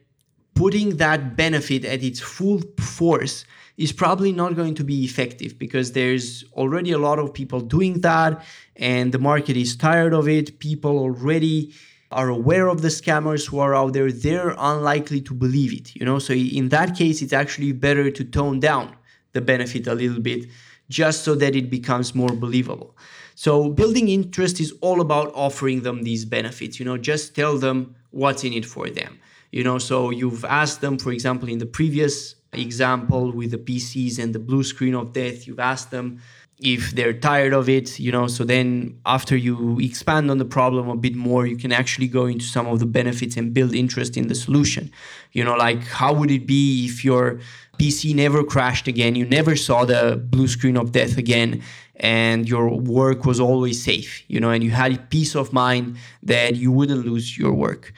putting 0.54 0.98
that 0.98 1.36
benefit 1.36 1.84
at 1.84 2.04
its 2.04 2.20
full 2.20 2.62
force 2.80 3.46
is 3.78 3.92
probably 3.92 4.32
not 4.32 4.56
going 4.56 4.74
to 4.74 4.84
be 4.84 5.04
effective 5.04 5.60
because 5.60 5.92
there's 5.92 6.46
already 6.54 6.92
a 6.92 6.98
lot 6.98 7.20
of 7.20 7.34
people 7.34 7.60
doing 7.60 8.00
that 8.02 8.42
and 8.78 9.12
the 9.12 9.20
market 9.20 9.58
is 9.58 9.76
tired 9.76 10.14
of 10.14 10.30
it. 10.30 10.60
People 10.60 10.98
already 10.98 11.74
are 12.12 12.30
aware 12.30 12.68
of 12.68 12.82
the 12.82 12.88
scammers 12.88 13.46
who 13.46 13.60
are 13.60 13.76
out 13.76 13.92
there. 13.92 14.10
They're 14.10 14.56
unlikely 14.58 15.20
to 15.22 15.34
believe 15.34 15.74
it, 15.74 15.94
you 15.94 16.06
know? 16.06 16.20
So 16.20 16.34
in 16.34 16.70
that 16.70 16.96
case, 16.96 17.22
it's 17.22 17.34
actually 17.34 17.74
better 17.74 18.10
to 18.10 18.24
tone 18.24 18.62
down 18.62 18.96
the 19.36 19.42
benefit 19.42 19.86
a 19.86 19.94
little 19.94 20.20
bit 20.20 20.48
just 20.90 21.24
so 21.24 21.36
that 21.36 21.56
it 21.56 21.70
becomes 21.70 22.16
more 22.16 22.30
believable. 22.30 22.96
So 23.36 23.70
building 23.70 24.08
interest 24.10 24.60
is 24.60 24.74
all 24.82 25.02
about 25.02 25.32
offering 25.36 25.82
them 25.84 26.04
these 26.04 26.26
benefits, 26.26 26.80
you 26.80 26.86
know, 26.86 26.98
just 26.98 27.36
tell 27.36 27.58
them 27.58 27.96
what's 28.12 28.44
in 28.44 28.54
it 28.54 28.66
for 28.66 28.90
them. 28.90 29.20
You 29.52 29.64
know, 29.64 29.78
so 29.78 30.10
you've 30.10 30.46
asked 30.46 30.82
them, 30.82 30.98
for 30.98 31.12
example, 31.12 31.50
in 31.50 31.60
the 31.60 31.66
previous 31.66 32.36
example 32.54 33.32
with 33.32 33.52
the 33.52 33.58
PCs 33.58 34.20
and 34.20 34.34
the 34.34 34.40
blue 34.40 34.64
screen 34.64 34.96
of 34.96 35.14
death, 35.14 35.48
you've 35.48 35.60
asked 35.60 35.92
them 35.92 36.22
if 36.60 36.92
they're 36.92 37.14
tired 37.14 37.54
of 37.54 37.68
it, 37.68 38.00
you 38.00 38.12
know, 38.12 38.28
so 38.28 38.46
then 38.46 38.98
after 39.06 39.36
you 39.36 39.78
expand 39.80 40.32
on 40.32 40.38
the 40.38 40.46
problem 40.46 40.88
a 40.88 40.96
bit 40.96 41.16
more, 41.16 41.46
you 41.46 41.58
can 41.58 41.74
actually 41.74 42.08
go 42.08 42.26
into 42.26 42.46
some 42.46 42.66
of 42.68 42.80
the 42.80 42.86
benefits 42.86 43.36
and 43.36 43.54
build 43.54 43.76
interest 43.76 44.16
in 44.16 44.28
the 44.28 44.36
solution. 44.36 44.90
You 45.34 45.44
know, 45.44 45.56
like 45.56 45.84
how 45.84 46.14
would 46.14 46.32
it 46.32 46.48
be 46.48 46.86
if 46.86 47.04
your 47.04 47.40
PC 47.78 48.16
never 48.16 48.44
crashed 48.44 48.88
again, 48.88 49.16
you 49.16 49.26
never 49.26 49.58
saw 49.58 49.84
the 49.84 50.16
blue 50.16 50.48
screen 50.48 50.78
of 50.78 50.94
death 50.94 51.18
again, 51.18 51.62
and 51.98 52.48
your 52.48 52.70
work 52.70 53.26
was 53.26 53.40
always 53.40 53.84
safe, 53.84 54.24
you 54.30 54.40
know, 54.40 54.50
and 54.50 54.64
you 54.64 54.72
had 54.72 55.10
peace 55.10 55.36
of 55.36 55.52
mind 55.52 55.98
that 56.24 56.56
you 56.56 56.72
wouldn't 56.72 57.06
lose 57.06 57.38
your 57.38 57.54
work? 57.54 57.94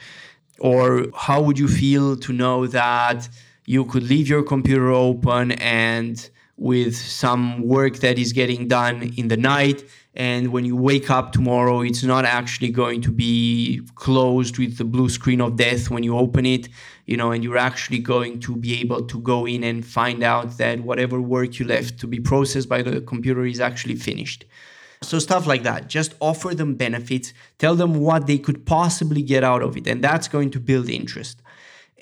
Or 0.58 1.06
how 1.14 1.40
would 1.42 1.58
you 1.60 1.68
feel 1.68 2.16
to 2.16 2.32
know 2.32 2.66
that 2.66 3.28
you 3.66 3.84
could 3.84 4.02
leave 4.02 4.28
your 4.28 4.42
computer 4.42 4.90
open 4.90 5.52
and 5.52 6.28
with 6.58 6.96
some 6.96 7.62
work 7.66 7.96
that 8.00 8.18
is 8.18 8.32
getting 8.32 8.68
done 8.68 9.14
in 9.16 9.28
the 9.28 9.36
night. 9.36 9.82
And 10.14 10.52
when 10.52 10.64
you 10.64 10.76
wake 10.76 11.10
up 11.10 11.32
tomorrow 11.32 11.80
it's 11.82 12.02
not 12.02 12.24
actually 12.24 12.70
going 12.70 13.00
to 13.02 13.12
be 13.12 13.80
closed 13.94 14.58
with 14.58 14.76
the 14.76 14.84
blue 14.84 15.08
screen 15.08 15.40
of 15.40 15.56
death 15.56 15.90
when 15.90 16.02
you 16.02 16.18
open 16.18 16.44
it 16.44 16.68
you 17.08 17.16
know 17.16 17.32
and 17.32 17.42
you're 17.42 17.56
actually 17.56 17.98
going 17.98 18.38
to 18.38 18.54
be 18.54 18.80
able 18.80 19.02
to 19.02 19.18
go 19.20 19.46
in 19.46 19.64
and 19.64 19.84
find 19.84 20.22
out 20.22 20.58
that 20.58 20.80
whatever 20.80 21.20
work 21.20 21.58
you 21.58 21.66
left 21.66 21.98
to 22.00 22.06
be 22.06 22.20
processed 22.20 22.68
by 22.68 22.82
the 22.82 23.00
computer 23.00 23.46
is 23.46 23.60
actually 23.60 23.96
finished. 23.96 24.44
So 25.02 25.18
stuff 25.18 25.46
like 25.46 25.62
that. 25.62 25.88
Just 25.88 26.14
offer 26.20 26.54
them 26.54 26.74
benefits. 26.74 27.32
Tell 27.58 27.74
them 27.74 27.94
what 27.94 28.26
they 28.26 28.38
could 28.38 28.66
possibly 28.66 29.22
get 29.22 29.42
out 29.42 29.62
of 29.62 29.76
it. 29.76 29.86
And 29.86 30.04
that's 30.04 30.28
going 30.28 30.50
to 30.50 30.60
build 30.60 30.90
interest. 30.90 31.40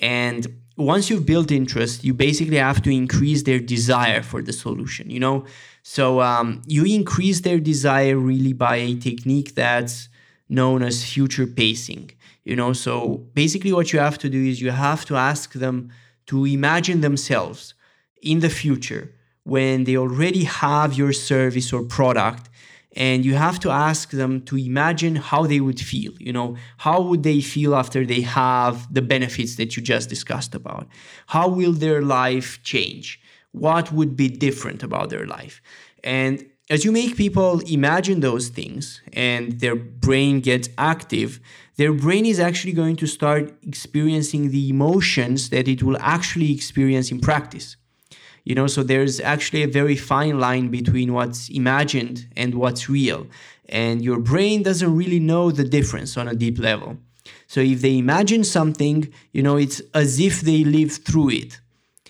And 0.01 0.47
once 0.77 1.09
you've 1.09 1.25
built 1.25 1.51
interest, 1.51 2.03
you 2.03 2.13
basically 2.13 2.57
have 2.57 2.81
to 2.83 2.91
increase 2.91 3.43
their 3.43 3.59
desire 3.59 4.21
for 4.21 4.41
the 4.41 4.53
solution, 4.53 5.09
you 5.09 5.19
know? 5.19 5.45
So 5.81 6.21
um, 6.21 6.61
you 6.67 6.85
increase 6.85 7.41
their 7.41 7.59
desire 7.59 8.17
really 8.17 8.53
by 8.53 8.75
a 8.77 8.95
technique 8.95 9.55
that's 9.55 10.07
known 10.49 10.83
as 10.83 11.03
future 11.03 11.47
pacing, 11.47 12.11
you 12.43 12.55
know? 12.55 12.73
So 12.73 13.25
basically, 13.33 13.73
what 13.73 13.91
you 13.91 13.99
have 13.99 14.19
to 14.19 14.29
do 14.29 14.43
is 14.43 14.61
you 14.61 14.71
have 14.71 15.03
to 15.05 15.15
ask 15.15 15.53
them 15.53 15.89
to 16.27 16.45
imagine 16.45 17.01
themselves 17.01 17.73
in 18.21 18.39
the 18.41 18.49
future 18.49 19.13
when 19.43 19.85
they 19.85 19.97
already 19.97 20.43
have 20.43 20.93
your 20.93 21.13
service 21.13 21.73
or 21.73 21.81
product 21.81 22.49
and 22.95 23.25
you 23.25 23.35
have 23.35 23.59
to 23.59 23.69
ask 23.69 24.11
them 24.11 24.41
to 24.41 24.57
imagine 24.57 25.15
how 25.15 25.45
they 25.45 25.59
would 25.59 25.79
feel 25.79 26.13
you 26.19 26.33
know? 26.33 26.55
How 26.77 27.01
would 27.01 27.23
they 27.23 27.41
feel 27.41 27.75
after 27.75 28.05
they 28.05 28.21
have 28.21 28.91
the 28.93 29.01
benefits 29.01 29.55
that 29.55 29.75
you 29.75 29.83
just 29.83 30.09
discussed 30.09 30.55
about? 30.55 30.87
How 31.27 31.47
will 31.47 31.73
their 31.73 32.01
life 32.01 32.61
change? 32.63 33.19
What 33.51 33.91
would 33.91 34.15
be 34.15 34.29
different 34.29 34.83
about 34.83 35.09
their 35.09 35.25
life? 35.25 35.61
And 36.03 36.45
as 36.69 36.83
you 36.83 36.91
make 36.91 37.15
people 37.15 37.61
imagine 37.61 38.19
those 38.19 38.49
things 38.49 39.01
and 39.13 39.59
their 39.59 39.75
brain 39.75 40.41
gets 40.41 40.69
active 40.77 41.39
their 41.77 41.93
brain 41.93 42.25
is 42.25 42.39
actually 42.39 42.73
going 42.73 42.95
to 42.95 43.05
start 43.05 43.53
experiencing 43.61 44.49
the 44.49 44.69
emotions 44.69 45.51
that 45.51 45.67
it 45.67 45.83
will 45.83 45.97
actually 45.99 46.51
experience 46.51 47.11
in 47.11 47.19
practice 47.19 47.77
you 48.47 48.55
know 48.55 48.67
so 48.67 48.81
there's 48.81 49.19
actually 49.19 49.61
a 49.63 49.67
very 49.79 49.97
fine 49.97 50.39
line 50.39 50.69
between 50.69 51.11
what's 51.11 51.49
imagined 51.49 52.27
and 52.37 52.55
what's 52.55 52.87
real. 52.87 53.27
And 53.67 54.01
your 54.01 54.19
brain 54.21 54.63
doesn't 54.63 54.95
really 54.95 55.19
know 55.19 55.51
the 55.51 55.65
difference 55.65 56.15
on 56.15 56.29
a 56.29 56.35
deep 56.43 56.57
level. 56.57 56.97
So 57.47 57.59
if 57.59 57.81
they 57.81 57.97
imagine 57.97 58.45
something 58.45 58.97
you 59.33 59.43
know 59.43 59.57
it's 59.57 59.81
as 59.93 60.21
if 60.29 60.35
they 60.41 60.63
live 60.63 60.93
through 61.07 61.31
it. 61.43 61.59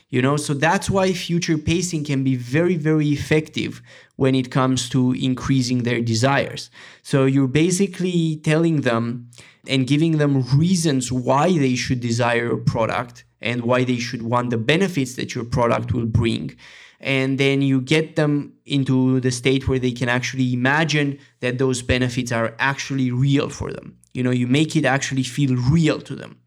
You 0.10 0.22
know 0.22 0.38
so 0.38 0.54
that's 0.54 0.92
why 0.92 1.12
future 1.12 1.58
pacing 1.58 2.04
can 2.04 2.24
be 2.24 2.36
very 2.36 2.78
very 2.90 3.10
effective 3.20 3.82
when 4.16 4.36
it 4.36 4.52
comes 4.52 4.90
to 4.90 5.14
increasing 5.14 5.80
their 5.84 6.02
desires. 6.02 6.70
So 7.02 7.26
you're 7.26 7.56
basically 7.66 8.36
telling 8.52 8.82
them 8.82 9.32
and 9.68 9.88
giving 9.88 10.18
them 10.18 10.44
reasons 10.56 11.12
why 11.12 11.58
they 11.58 11.76
should 11.76 12.00
desire 12.00 12.52
a 12.52 12.58
product 12.58 13.26
and 13.42 13.64
why 13.64 13.84
they 13.84 13.98
should 13.98 14.24
want 14.24 14.50
the 14.50 14.58
benefits 14.58 15.16
that 15.16 15.36
your 15.36 15.44
product 15.44 15.94
will 15.94 16.06
bring. 16.06 16.56
And 17.00 17.38
then 17.38 17.62
you 17.62 17.82
get 17.82 18.16
them 18.16 18.54
into 18.66 19.20
the 19.20 19.30
state 19.30 19.68
where 19.68 19.78
they 19.78 19.92
can 19.92 20.10
actually 20.10 20.54
imagine 20.54 21.20
that 21.42 21.60
those 21.60 21.82
benefits 21.82 22.32
are 22.32 22.56
actually 22.58 23.12
real 23.12 23.50
for 23.50 23.72
them. 23.72 23.98
You 24.14 24.24
know, 24.24 24.32
you 24.32 24.48
make 24.48 24.76
it 24.76 24.86
actually 24.86 25.24
feel 25.24 25.56
real 25.56 26.02
to 26.02 26.16
them. 26.16 26.40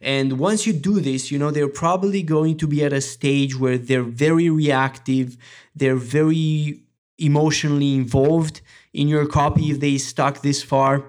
And 0.00 0.38
once 0.38 0.66
you 0.66 0.72
do 0.72 1.00
this, 1.00 1.30
you 1.30 1.38
know, 1.38 1.50
they're 1.50 1.68
probably 1.68 2.22
going 2.22 2.56
to 2.58 2.66
be 2.66 2.84
at 2.84 2.92
a 2.92 3.00
stage 3.00 3.56
where 3.58 3.78
they're 3.78 4.02
very 4.02 4.50
reactive, 4.50 5.36
they're 5.76 5.94
very 5.94 6.80
emotionally 7.18 7.94
involved 7.94 8.62
in 8.92 9.06
your 9.06 9.26
copy 9.26 9.70
if 9.70 9.78
they 9.78 9.98
stuck 9.98 10.42
this 10.42 10.62
far. 10.62 11.04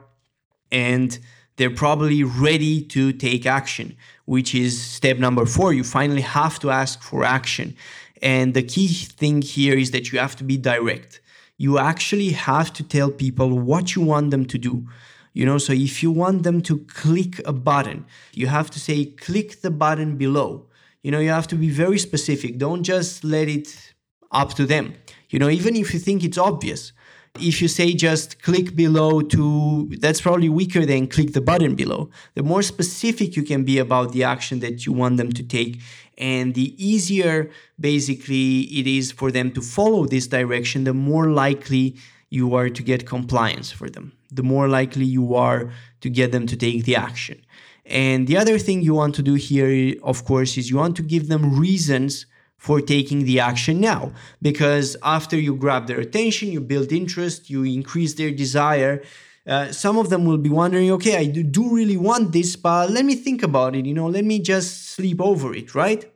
And 0.71 1.17
they're 1.57 1.69
probably 1.69 2.23
ready 2.23 2.81
to 2.81 3.13
take 3.13 3.45
action, 3.45 3.95
which 4.25 4.55
is 4.55 4.81
step 4.81 5.17
number 5.17 5.45
four. 5.45 5.73
You 5.73 5.83
finally 5.83 6.21
have 6.21 6.59
to 6.59 6.71
ask 6.71 7.01
for 7.01 7.23
action. 7.23 7.75
And 8.21 8.53
the 8.53 8.63
key 8.63 8.87
thing 8.87 9.41
here 9.41 9.77
is 9.77 9.91
that 9.91 10.11
you 10.11 10.19
have 10.19 10.35
to 10.37 10.43
be 10.43 10.57
direct. 10.57 11.21
You 11.57 11.77
actually 11.77 12.29
have 12.29 12.73
to 12.73 12.83
tell 12.83 13.11
people 13.11 13.59
what 13.59 13.95
you 13.95 14.01
want 14.01 14.31
them 14.31 14.45
to 14.45 14.57
do. 14.57 14.87
You 15.33 15.45
know, 15.45 15.57
so 15.57 15.73
if 15.73 16.03
you 16.03 16.11
want 16.11 16.43
them 16.43 16.61
to 16.61 16.79
click 16.79 17.41
a 17.45 17.53
button, 17.53 18.05
you 18.33 18.47
have 18.47 18.69
to 18.71 18.79
say, 18.79 19.05
click 19.05 19.61
the 19.61 19.71
button 19.71 20.15
below. 20.17 20.67
You 21.01 21.11
know, 21.11 21.19
you 21.19 21.29
have 21.29 21.47
to 21.47 21.55
be 21.55 21.69
very 21.69 21.97
specific. 21.97 22.57
Don't 22.57 22.83
just 22.83 23.23
let 23.23 23.49
it 23.49 23.93
up 24.31 24.53
to 24.53 24.65
them. 24.65 24.93
You 25.29 25.39
know, 25.39 25.49
even 25.49 25.75
if 25.75 25.93
you 25.93 25.99
think 25.99 26.23
it's 26.23 26.37
obvious, 26.37 26.93
if 27.39 27.61
you 27.61 27.67
say 27.67 27.93
just 27.93 28.41
click 28.43 28.75
below 28.75 29.21
to, 29.21 29.89
that's 29.99 30.21
probably 30.21 30.49
weaker 30.49 30.85
than 30.85 31.07
click 31.07 31.33
the 31.33 31.41
button 31.41 31.73
below. 31.73 32.09
The 32.35 32.43
more 32.43 32.61
specific 32.61 33.35
you 33.35 33.43
can 33.43 33.63
be 33.63 33.79
about 33.79 34.11
the 34.11 34.23
action 34.23 34.59
that 34.59 34.85
you 34.85 34.93
want 34.93 35.17
them 35.17 35.31
to 35.33 35.43
take, 35.43 35.81
and 36.17 36.53
the 36.53 36.75
easier 36.83 37.49
basically 37.79 38.61
it 38.61 38.85
is 38.85 39.11
for 39.11 39.31
them 39.31 39.51
to 39.53 39.61
follow 39.61 40.05
this 40.05 40.27
direction, 40.27 40.83
the 40.83 40.93
more 40.93 41.31
likely 41.31 41.95
you 42.29 42.53
are 42.53 42.69
to 42.69 42.83
get 42.83 43.07
compliance 43.07 43.71
for 43.71 43.89
them, 43.89 44.13
the 44.31 44.43
more 44.43 44.67
likely 44.67 45.05
you 45.05 45.33
are 45.33 45.71
to 46.01 46.09
get 46.09 46.31
them 46.31 46.45
to 46.47 46.55
take 46.55 46.85
the 46.85 46.95
action. 46.95 47.43
And 47.85 48.27
the 48.27 48.37
other 48.37 48.59
thing 48.59 48.81
you 48.81 48.93
want 48.93 49.15
to 49.15 49.23
do 49.23 49.33
here, 49.33 49.95
of 50.03 50.23
course, 50.23 50.57
is 50.57 50.69
you 50.69 50.77
want 50.77 50.95
to 50.97 51.01
give 51.01 51.27
them 51.27 51.59
reasons 51.59 52.27
for 52.63 52.79
taking 52.79 53.25
the 53.25 53.41
action 53.41 53.81
now. 53.81 54.13
Because 54.41 54.95
after 55.03 55.37
you 55.37 55.53
grab 55.53 55.85
their 55.87 55.99
attention, 55.99 56.49
you 56.49 56.61
build 56.61 56.93
interest, 56.93 57.49
you 57.49 57.65
increase 57.65 58.13
their 58.13 58.31
desire. 58.31 59.03
Uh, 59.45 59.73
some 59.73 59.97
of 59.97 60.09
them 60.09 60.23
will 60.23 60.37
be 60.37 60.49
wondering, 60.49 60.89
okay, 60.89 61.17
I 61.17 61.25
do, 61.25 61.63
really 61.69 61.97
want 61.97 62.31
this, 62.31 62.55
but 62.55 62.89
let 62.89 63.03
me 63.03 63.15
think 63.15 63.43
about 63.43 63.75
it. 63.75 63.85
You 63.85 63.93
know, 63.93 64.07
let 64.07 64.23
me 64.23 64.39
just 64.39 64.91
sleep 64.95 65.19
over 65.19 65.53
it, 65.53 65.75
right? 65.75 66.09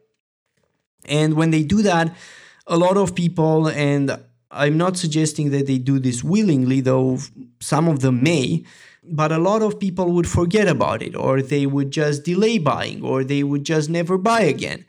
And 1.03 1.33
when 1.33 1.51
they 1.51 1.63
do 1.63 1.81
that, 1.81 2.15
a 2.65 2.77
lot 2.77 2.95
of 2.95 3.13
people, 3.13 3.67
and 3.67 4.17
I'm 4.49 4.77
not 4.77 4.95
suggesting 4.95 5.51
that 5.51 5.67
they 5.67 5.77
do 5.77 5.99
this 5.99 6.23
willingly, 6.23 6.79
though 6.79 7.19
some 7.59 7.89
of 7.89 7.99
them 7.99 8.23
may, 8.23 8.63
but 9.03 9.33
a 9.33 9.37
lot 9.37 9.61
of 9.61 9.81
people 9.81 10.13
would 10.13 10.29
forget 10.29 10.69
about 10.69 11.01
it, 11.01 11.13
or 11.13 11.41
they 11.41 11.65
would 11.65 11.91
just 11.91 12.23
delay 12.23 12.57
buying, 12.57 13.03
or 13.03 13.25
they 13.25 13.43
would 13.43 13.65
just 13.65 13.89
never 13.89 14.17
buy 14.17 14.43
again. 14.43 14.85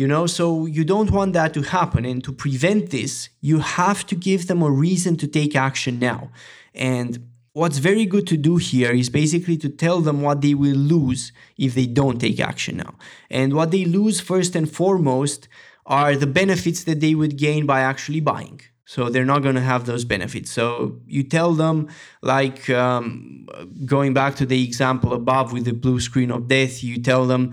You 0.00 0.08
know, 0.08 0.26
so 0.26 0.64
you 0.64 0.82
don't 0.82 1.10
want 1.10 1.34
that 1.34 1.52
to 1.52 1.60
happen. 1.60 2.06
And 2.06 2.24
to 2.24 2.32
prevent 2.32 2.88
this, 2.88 3.28
you 3.42 3.58
have 3.58 4.06
to 4.06 4.14
give 4.14 4.46
them 4.46 4.62
a 4.62 4.70
reason 4.70 5.18
to 5.18 5.26
take 5.26 5.54
action 5.54 5.98
now. 5.98 6.30
And 6.74 7.28
what's 7.52 7.76
very 7.76 8.06
good 8.06 8.26
to 8.28 8.38
do 8.38 8.56
here 8.56 8.92
is 8.92 9.10
basically 9.10 9.58
to 9.58 9.68
tell 9.68 10.00
them 10.00 10.22
what 10.22 10.40
they 10.40 10.54
will 10.54 10.82
lose 10.94 11.32
if 11.58 11.74
they 11.74 11.84
don't 11.84 12.18
take 12.18 12.40
action 12.40 12.78
now. 12.78 12.94
And 13.28 13.52
what 13.52 13.72
they 13.72 13.84
lose 13.84 14.20
first 14.22 14.56
and 14.56 14.66
foremost 14.72 15.48
are 15.84 16.16
the 16.16 16.26
benefits 16.26 16.84
that 16.84 17.00
they 17.00 17.14
would 17.14 17.36
gain 17.36 17.66
by 17.66 17.80
actually 17.80 18.20
buying. 18.20 18.62
So 18.86 19.10
they're 19.10 19.32
not 19.34 19.42
going 19.42 19.54
to 19.54 19.60
have 19.60 19.84
those 19.84 20.06
benefits. 20.06 20.50
So 20.50 20.98
you 21.06 21.22
tell 21.24 21.52
them, 21.52 21.88
like 22.22 22.70
um, 22.70 23.46
going 23.84 24.14
back 24.14 24.34
to 24.36 24.46
the 24.46 24.64
example 24.64 25.12
above 25.12 25.52
with 25.52 25.64
the 25.66 25.74
blue 25.74 26.00
screen 26.00 26.30
of 26.30 26.48
death, 26.48 26.82
you 26.82 27.00
tell 27.00 27.26
them, 27.26 27.52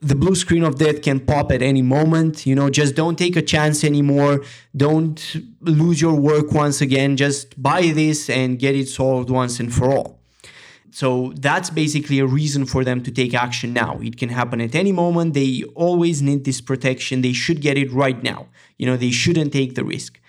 the 0.00 0.14
blue 0.14 0.34
screen 0.34 0.62
of 0.62 0.78
death 0.78 1.02
can 1.02 1.20
pop 1.20 1.50
at 1.50 1.62
any 1.62 1.82
moment. 1.82 2.46
You 2.46 2.54
know, 2.54 2.70
just 2.70 2.94
don't 2.94 3.18
take 3.18 3.36
a 3.36 3.42
chance 3.42 3.82
anymore. 3.82 4.42
Don't 4.76 5.36
lose 5.60 6.00
your 6.00 6.14
work 6.14 6.52
once 6.52 6.80
again. 6.80 7.16
Just 7.16 7.60
buy 7.60 7.82
this 7.88 8.30
and 8.30 8.58
get 8.58 8.76
it 8.76 8.88
solved 8.88 9.30
once 9.30 9.58
and 9.58 9.72
for 9.72 9.90
all. 9.90 10.18
So 10.90 11.32
that's 11.36 11.70
basically 11.70 12.18
a 12.18 12.26
reason 12.26 12.64
for 12.64 12.82
them 12.84 13.02
to 13.02 13.10
take 13.10 13.34
action 13.34 13.72
now. 13.72 13.98
It 14.02 14.16
can 14.16 14.30
happen 14.30 14.60
at 14.60 14.74
any 14.74 14.92
moment. 14.92 15.34
They 15.34 15.62
always 15.74 16.22
need 16.22 16.44
this 16.44 16.60
protection. 16.60 17.20
They 17.20 17.32
should 17.32 17.60
get 17.60 17.76
it 17.76 17.92
right 17.92 18.22
now. 18.22 18.48
You 18.78 18.86
know, 18.86 18.96
they 18.96 19.10
shouldn't 19.10 19.52
take 19.52 19.74
the 19.74 19.84
risk. 19.84 20.20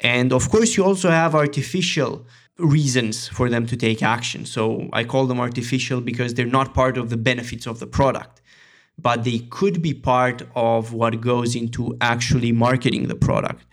And 0.00 0.32
of 0.32 0.50
course, 0.50 0.76
you 0.76 0.84
also 0.84 1.10
have 1.10 1.34
artificial 1.34 2.26
reasons 2.58 3.28
for 3.28 3.48
them 3.48 3.66
to 3.66 3.76
take 3.76 4.02
action. 4.02 4.46
So 4.46 4.88
I 4.92 5.04
call 5.04 5.26
them 5.26 5.40
artificial 5.40 6.00
because 6.00 6.34
they're 6.34 6.46
not 6.46 6.74
part 6.74 6.96
of 6.96 7.10
the 7.10 7.16
benefits 7.16 7.66
of 7.66 7.78
the 7.78 7.86
product 7.86 8.40
but 8.98 9.24
they 9.24 9.40
could 9.50 9.82
be 9.82 9.94
part 9.94 10.42
of 10.54 10.92
what 10.92 11.20
goes 11.20 11.54
into 11.54 11.96
actually 12.00 12.52
marketing 12.52 13.08
the 13.08 13.14
product. 13.14 13.64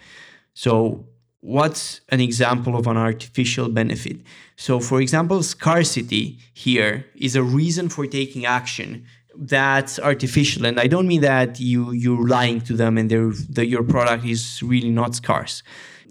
So, 0.53 1.07
what's 1.39 2.01
an 2.09 2.19
example 2.19 2.75
of 2.75 2.87
an 2.87 2.97
artificial 2.97 3.69
benefit? 3.69 4.17
So, 4.55 4.79
for 4.79 5.01
example, 5.01 5.41
scarcity 5.43 6.39
here 6.53 7.05
is 7.15 7.35
a 7.35 7.43
reason 7.43 7.89
for 7.89 8.05
taking 8.05 8.45
action 8.45 9.05
that's 9.37 9.97
artificial 9.97 10.65
and 10.65 10.77
i 10.77 10.87
don't 10.87 11.07
mean 11.07 11.21
that 11.21 11.57
you 11.57 11.91
you're 11.93 12.27
lying 12.27 12.59
to 12.59 12.73
them 12.73 12.97
and 12.97 13.09
that 13.09 13.67
your 13.67 13.81
product 13.81 14.25
is 14.25 14.61
really 14.61 14.89
not 14.89 15.15
scarce 15.15 15.63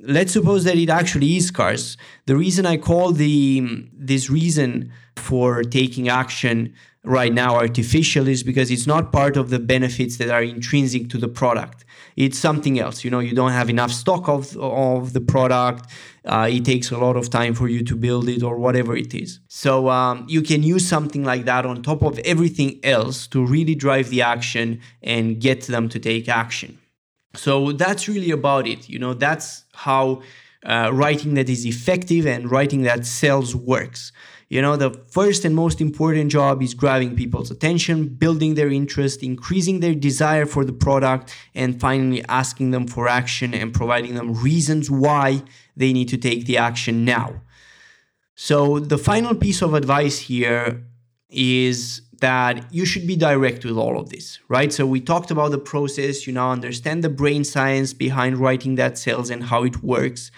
let's 0.03 0.33
suppose 0.33 0.65
that 0.65 0.77
it 0.77 0.89
actually 0.89 1.37
is 1.37 1.47
scarce. 1.47 1.97
The 2.27 2.37
reason 2.37 2.67
i 2.67 2.77
call 2.77 3.13
the 3.13 3.89
this 3.93 4.31
reason 4.31 4.93
for 5.17 5.63
taking 5.63 6.09
action 6.09 6.73
right 7.03 7.33
now 7.33 7.55
artificial 7.57 8.29
is 8.29 8.43
because 8.43 8.71
it's 8.71 8.87
not 8.87 9.13
part 9.13 9.37
of 9.37 9.49
the 9.51 9.59
benefits 9.59 10.19
that 10.19 10.29
are 10.29 10.43
intrinsic 10.43 11.09
to 11.09 11.19
the 11.19 11.29
product. 11.29 11.85
It's 12.17 12.39
something 12.39 12.79
else. 12.79 13.05
You 13.05 13.11
know 13.11 13.21
you 13.21 13.35
don't 13.35 13.53
have 13.53 13.71
enough 13.71 13.91
stock 13.91 14.29
of, 14.29 14.57
of 14.59 15.13
the 15.13 15.21
product. 15.21 15.91
Uh, 16.25 16.49
it 16.51 16.65
takes 16.65 16.91
a 16.91 16.99
lot 16.99 17.17
of 17.17 17.31
time 17.31 17.55
for 17.55 17.69
you 17.69 17.83
to 17.83 17.97
build 17.97 18.29
it 18.29 18.43
or 18.43 18.59
whatever 18.59 18.95
it 18.95 19.15
is. 19.15 19.41
So 19.49 19.89
um, 19.89 20.27
you 20.29 20.43
can 20.43 20.63
use 20.63 20.87
something 20.87 21.25
like 21.25 21.47
that 21.47 21.65
on 21.65 21.83
top 21.83 22.03
of 22.03 22.19
everything 22.21 22.79
else 22.83 23.27
to 23.29 23.45
really 23.45 23.75
drive 23.75 24.11
the 24.11 24.21
action 24.21 24.81
and 25.03 25.41
get 25.41 25.63
them 25.63 25.89
to 25.89 25.99
take 25.99 26.29
action. 26.29 26.79
So 27.35 27.73
that's 27.73 28.09
really 28.09 28.31
about 28.31 28.67
it. 28.67 28.89
You 28.89 28.99
know 28.99 29.15
that's 29.15 29.65
how 29.87 30.23
uh, 30.65 30.91
writing 30.93 31.35
that 31.35 31.49
is 31.49 31.65
effective 31.65 32.27
and 32.27 32.51
writing 32.51 32.83
that 32.83 33.07
sells 33.07 33.55
works 33.55 34.13
you 34.51 34.61
know, 34.61 34.75
the 34.75 34.91
first 34.91 35.45
and 35.45 35.55
most 35.55 35.81
important 35.81 36.33
job 36.33 36.61
is 36.61 36.75
grabbing 36.75 37.15
people's 37.15 37.53
attention, 37.53 38.09
building 38.09 38.57
their 38.57 38.69
interest, 38.69 39.23
increasing 39.23 39.79
their 39.79 39.95
desire 39.95 40.45
for 40.45 40.65
the 40.65 40.73
product, 40.73 41.33
and 41.55 41.81
finally 41.81 42.25
asking 42.29 42.73
them 42.73 42.89
for 42.89 43.07
action 43.07 43.55
and 43.55 43.73
providing 43.73 44.17
them 44.17 44.35
reasons 44.35 44.91
why 44.91 45.45
they 45.77 45.93
need 45.93 46.09
to 46.09 46.17
take 46.17 46.47
the 46.47 46.59
action 46.59 47.05
now. 47.05 47.43
So, 48.35 48.81
the 48.81 48.99
final 48.99 49.37
piece 49.37 49.63
of 49.63 49.73
advice 49.73 50.19
here 50.19 50.85
is 51.29 52.03
that 52.21 52.73
you 52.73 52.85
should 52.85 53.07
be 53.07 53.17
direct 53.17 53.65
with 53.65 53.77
all 53.77 53.99
of 53.99 54.11
this, 54.11 54.39
right? 54.49 54.73
So, 54.73 54.87
we 54.87 55.01
talked 55.01 55.31
about 55.31 55.51
the 55.51 55.59
process, 55.59 56.27
you 56.27 56.33
now 56.33 56.53
understand 56.53 57.05
the 57.05 57.09
brain 57.09 57.45
science 57.45 57.93
behind 57.93 58.39
writing 58.39 58.77
that 58.77 58.99
sales 58.99 59.31
and 59.31 59.45
how 59.45 59.65
it 59.65 59.83
works. 59.83 60.31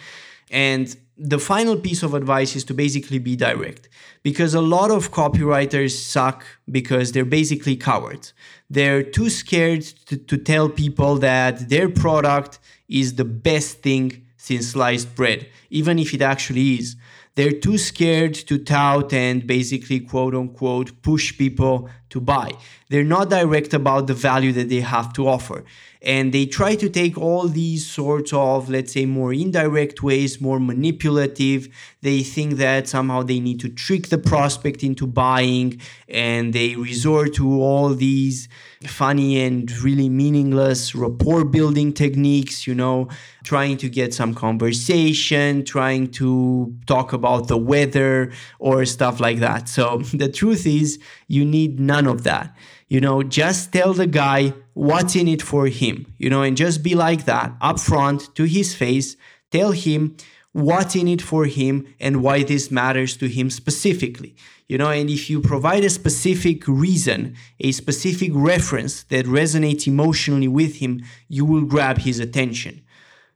And 0.51 0.95
the 1.17 1.39
final 1.39 1.77
piece 1.77 2.03
of 2.03 2.15
advice 2.15 2.57
is 2.57 2.65
to 2.65 2.75
basically 2.75 3.19
be 3.19 3.37
direct 3.37 3.89
because 4.23 4.55
a 4.55 4.61
lot 4.61 4.91
of 4.91 5.13
copywriters 5.13 5.93
suck 5.93 6.45
because 6.71 7.13
they're 7.13 7.25
basically 7.25 7.77
cowards. 7.77 8.33
They're 8.69 9.03
too 9.03 9.31
scared 9.31 9.83
to, 10.07 10.17
to 10.17 10.37
tell 10.37 10.69
people 10.69 11.17
that 11.17 11.69
their 11.69 11.89
product 11.89 12.59
is 12.89 13.15
the 13.15 13.25
best 13.25 13.83
thing 13.83 14.27
since 14.37 14.69
sliced 14.69 15.15
bread, 15.15 15.47
even 15.71 15.99
if 15.99 16.13
it 16.13 16.23
actually 16.23 16.75
is. 16.79 16.97
They're 17.35 17.59
too 17.61 17.79
scared 17.79 18.35
to 18.35 18.59
tout 18.59 19.13
and 19.13 19.47
basically, 19.47 20.01
quote 20.01 20.35
unquote, 20.35 21.03
push 21.03 21.37
people 21.39 21.89
to 22.13 22.21
buy. 22.21 22.53
They're 22.89 23.05
not 23.05 23.31
direct 23.31 23.75
about 23.75 24.07
the 24.07 24.15
value 24.15 24.53
that 24.53 24.69
they 24.69 24.81
have 24.81 25.13
to 25.15 25.27
offer. 25.27 25.65
And 26.05 26.33
they 26.33 26.47
try 26.47 26.75
to 26.75 26.89
take 26.89 27.17
all 27.17 27.47
these 27.47 27.87
sorts 27.87 28.33
of, 28.33 28.69
let's 28.69 28.93
say, 28.93 29.07
more 29.07 29.33
indirect 29.33 30.03
ways, 30.03 30.41
more 30.41 30.59
manipulative. 30.59 31.69
They 32.01 32.23
think 32.25 32.55
that 32.55 32.89
somehow 32.89 33.23
they 33.23 33.39
need 33.39 33.61
to 33.61 33.69
trick 33.69 34.09
the 34.09 34.19
prospect 34.19 34.83
into 34.83 35.07
buying, 35.07 35.81
and 36.09 36.53
they 36.53 36.75
resort 36.75 37.35
to 37.35 37.63
all 37.63 37.91
these 37.91 38.49
funny 38.83 39.41
and 39.41 39.71
really 39.81 40.09
meaningless 40.09 40.93
rapport 40.95 41.45
building 41.45 41.93
techniques, 41.93 42.67
you 42.67 42.75
know, 42.75 43.09
trying 43.45 43.77
to 43.77 43.89
get 43.89 44.13
some 44.13 44.35
conversation, 44.35 45.65
trying 45.65 46.09
to 46.09 46.75
talk 46.87 47.13
about 47.13 47.47
the 47.47 47.57
weather 47.57 48.33
or 48.59 48.85
stuff 48.85 49.21
like 49.21 49.39
that. 49.39 49.69
So 49.69 49.99
the 50.15 50.29
truth 50.29 50.67
is, 50.67 50.99
you 51.29 51.45
need 51.45 51.81
none 52.03 52.15
of 52.15 52.25
that. 52.25 52.55
You 52.89 53.01
know, 53.01 53.23
just 53.23 53.73
tell 53.73 53.95
the 53.95 54.07
guy 54.07 54.53
what's 54.75 55.17
in 55.17 55.29
it 55.29 55.43
for 55.43 55.67
him, 55.67 56.13
you 56.19 56.29
know, 56.29 56.43
and 56.43 56.57
just 56.57 56.83
be 56.83 56.95
like 56.95 57.25
that 57.25 57.59
upfront 57.61 58.35
to 58.35 58.45
his 58.45 58.75
face. 58.75 59.17
Tell 59.51 59.73
him 59.73 60.17
what's 60.53 60.95
in 60.95 61.09
it 61.09 61.23
for 61.23 61.47
him 61.47 61.87
and 62.01 62.23
why 62.23 62.43
this 62.43 62.71
matters 62.71 63.17
to 63.19 63.29
him 63.29 63.51
specifically. 63.51 64.35
You 64.69 64.79
know, 64.79 64.91
and 64.91 65.11
if 65.11 65.29
you 65.29 65.41
provide 65.41 65.85
a 65.85 65.91
specific 65.91 66.67
reason, 66.67 67.37
a 67.61 67.73
specific 67.73 68.31
reference 68.35 69.03
that 69.05 69.27
resonates 69.27 69.87
emotionally 69.87 70.49
with 70.49 70.77
him, 70.77 71.03
you 71.29 71.45
will 71.45 71.65
grab 71.65 71.99
his 71.99 72.21
attention. 72.21 72.83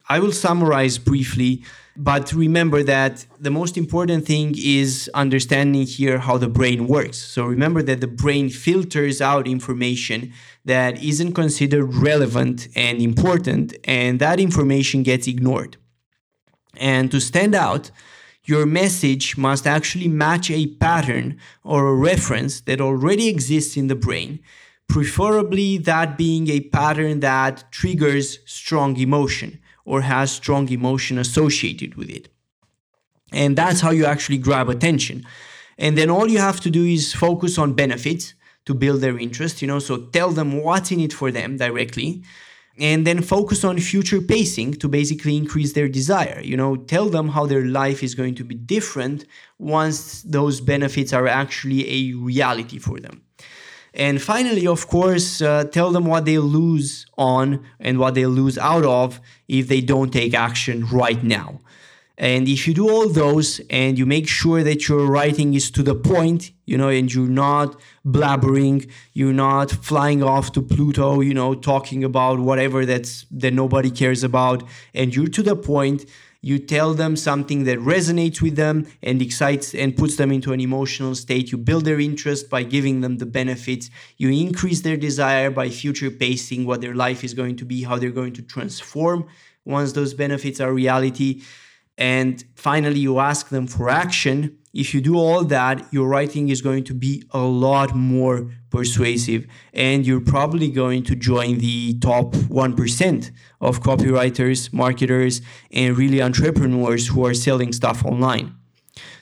I 0.09 0.19
will 0.19 0.31
summarize 0.31 0.97
briefly 0.97 1.63
but 1.97 2.31
remember 2.31 2.83
that 2.83 3.25
the 3.39 3.49
most 3.49 3.75
important 3.75 4.25
thing 4.25 4.53
is 4.55 5.09
understanding 5.15 5.81
here 5.81 6.19
how 6.19 6.37
the 6.37 6.47
brain 6.47 6.87
works. 6.87 7.17
So 7.17 7.43
remember 7.45 7.81
that 7.83 8.01
the 8.01 8.07
brain 8.07 8.49
filters 8.49 9.19
out 9.19 9.47
information 9.47 10.31
that 10.63 11.03
isn't 11.03 11.33
considered 11.33 11.85
relevant 11.95 12.67
and 12.75 13.01
important, 13.01 13.75
and 13.83 14.19
that 14.19 14.39
information 14.39 15.01
gets 15.01 15.27
ignored. 15.27 15.77
And 16.75 17.09
to 17.09 17.19
stand 17.19 17.55
out, 17.55 17.89
your 18.43 18.67
message 18.67 19.35
must 19.35 19.65
actually 19.65 20.07
match 20.07 20.51
a 20.51 20.67
pattern 20.75 21.39
or 21.63 21.87
a 21.87 21.95
reference 21.95 22.61
that 22.61 22.79
already 22.79 23.27
exists 23.27 23.75
in 23.75 23.87
the 23.87 23.95
brain, 23.95 24.39
preferably 24.87 25.79
that 25.79 26.15
being 26.15 26.47
a 26.47 26.61
pattern 26.61 27.21
that 27.21 27.71
triggers 27.71 28.37
strong 28.45 28.97
emotion 28.97 29.59
or 29.87 30.01
has 30.01 30.31
strong 30.31 30.69
emotion 30.69 31.17
associated 31.17 31.95
with 31.95 32.09
it. 32.09 32.27
And 33.31 33.57
that's 33.57 33.79
how 33.79 33.91
you 33.91 34.05
actually 34.05 34.37
grab 34.37 34.67
attention. 34.69 35.25
And 35.77 35.97
then 35.97 36.09
all 36.09 36.27
you 36.29 36.39
have 36.39 36.59
to 36.61 36.69
do 36.69 36.85
is 36.85 37.13
focus 37.13 37.57
on 37.57 37.73
benefits 37.73 38.33
to 38.65 38.73
build 38.73 38.99
their 38.99 39.17
interest, 39.17 39.61
you 39.61 39.67
know, 39.67 39.79
so 39.79 39.97
tell 40.17 40.31
them 40.31 40.61
what's 40.61 40.91
in 40.91 40.99
it 40.99 41.13
for 41.13 41.31
them 41.31 41.55
directly. 41.55 42.21
And 42.77 43.07
then 43.07 43.21
focus 43.21 43.63
on 43.63 43.79
future 43.79 44.21
pacing 44.21 44.73
to 44.81 44.87
basically 44.89 45.35
increase 45.37 45.71
their 45.73 45.87
desire. 45.87 46.41
You 46.43 46.57
know, 46.57 46.75
tell 46.75 47.07
them 47.09 47.29
how 47.29 47.45
their 47.47 47.65
life 47.65 48.03
is 48.03 48.13
going 48.13 48.35
to 48.35 48.43
be 48.43 48.55
different 48.55 49.25
once 49.57 50.21
those 50.21 50.59
benefits 50.61 51.13
are 51.13 51.27
actually 51.27 51.81
a 51.89 52.13
reality 52.13 52.77
for 52.77 52.99
them. 52.99 53.23
And 53.97 54.21
finally, 54.21 54.67
of 54.67 54.87
course, 54.87 55.41
uh, 55.41 55.63
tell 55.63 55.91
them 55.91 56.05
what 56.05 56.25
they 56.25 56.37
lose 56.37 57.07
on 57.17 57.65
and 57.79 57.97
what 57.97 58.13
they 58.13 58.27
lose 58.27 58.57
out 58.59 58.85
of 58.85 59.19
if 59.47 59.67
they 59.67 59.81
don't 59.81 60.13
take 60.13 60.35
action 60.35 60.85
right 60.85 61.21
now. 61.23 61.59
And 62.19 62.47
if 62.47 62.67
you 62.67 62.73
do 62.75 62.89
all 62.89 63.09
those 63.09 63.59
and 63.69 63.97
you 63.97 64.05
make 64.05 64.27
sure 64.27 64.63
that 64.63 64.87
your 64.87 65.05
writing 65.05 65.55
is 65.55 65.69
to 65.71 65.83
the 65.83 65.95
point, 65.95 66.51
you 66.65 66.77
know, 66.77 66.89
and 66.89 67.11
you're 67.11 67.27
not 67.27 67.79
blabbering, 68.05 68.89
you're 69.13 69.33
not 69.33 69.71
flying 69.71 70.23
off 70.23 70.51
to 70.53 70.61
Pluto, 70.61 71.21
you 71.21 71.33
know, 71.33 71.55
talking 71.55 72.03
about 72.03 72.39
whatever 72.39 72.85
that's 72.85 73.25
that 73.31 73.53
nobody 73.53 73.91
cares 73.91 74.23
about, 74.23 74.63
and 74.93 75.15
you're 75.15 75.27
to 75.27 75.43
the 75.43 75.55
point, 75.55 76.05
you 76.41 76.59
tell 76.59 76.93
them 76.93 77.15
something 77.15 77.63
that 77.65 77.79
resonates 77.79 78.41
with 78.41 78.55
them 78.55 78.87
and 79.01 79.21
excites 79.21 79.73
and 79.73 79.97
puts 79.97 80.15
them 80.17 80.31
into 80.31 80.53
an 80.53 80.59
emotional 80.59 81.15
state. 81.15 81.51
You 81.51 81.57
build 81.57 81.85
their 81.85 81.99
interest 81.99 82.49
by 82.49 82.63
giving 82.63 83.01
them 83.01 83.17
the 83.17 83.25
benefits. 83.25 83.89
You 84.17 84.29
increase 84.29 84.81
their 84.81 84.97
desire 84.97 85.49
by 85.49 85.69
future 85.69 86.11
pacing 86.11 86.65
what 86.65 86.81
their 86.81 86.95
life 86.95 87.23
is 87.23 87.33
going 87.33 87.57
to 87.57 87.65
be, 87.65 87.83
how 87.83 87.97
they're 87.97 88.11
going 88.11 88.33
to 88.33 88.41
transform 88.41 89.27
once 89.65 89.91
those 89.93 90.13
benefits 90.13 90.61
are 90.61 90.73
reality 90.73 91.41
and 91.97 92.43
finally 92.55 92.99
you 92.99 93.19
ask 93.19 93.49
them 93.49 93.67
for 93.67 93.89
action, 93.89 94.57
if 94.73 94.93
you 94.93 95.01
do 95.01 95.17
all 95.17 95.43
that, 95.45 95.91
your 95.91 96.07
writing 96.07 96.49
is 96.49 96.61
going 96.61 96.83
to 96.83 96.93
be 96.93 97.23
a 97.31 97.39
lot 97.39 97.95
more 97.95 98.51
persuasive 98.69 99.47
and 99.73 100.05
you're 100.05 100.21
probably 100.21 100.69
going 100.69 101.01
to 101.03 101.15
join 101.15 101.57
the 101.57 101.97
top 101.97 102.33
1% 102.33 103.31
of 103.59 103.81
copywriters, 103.81 104.71
marketers, 104.71 105.41
and 105.71 105.97
really 105.97 106.21
entrepreneurs 106.21 107.07
who 107.07 107.25
are 107.25 107.33
selling 107.33 107.73
stuff 107.73 108.05
online. 108.05 108.53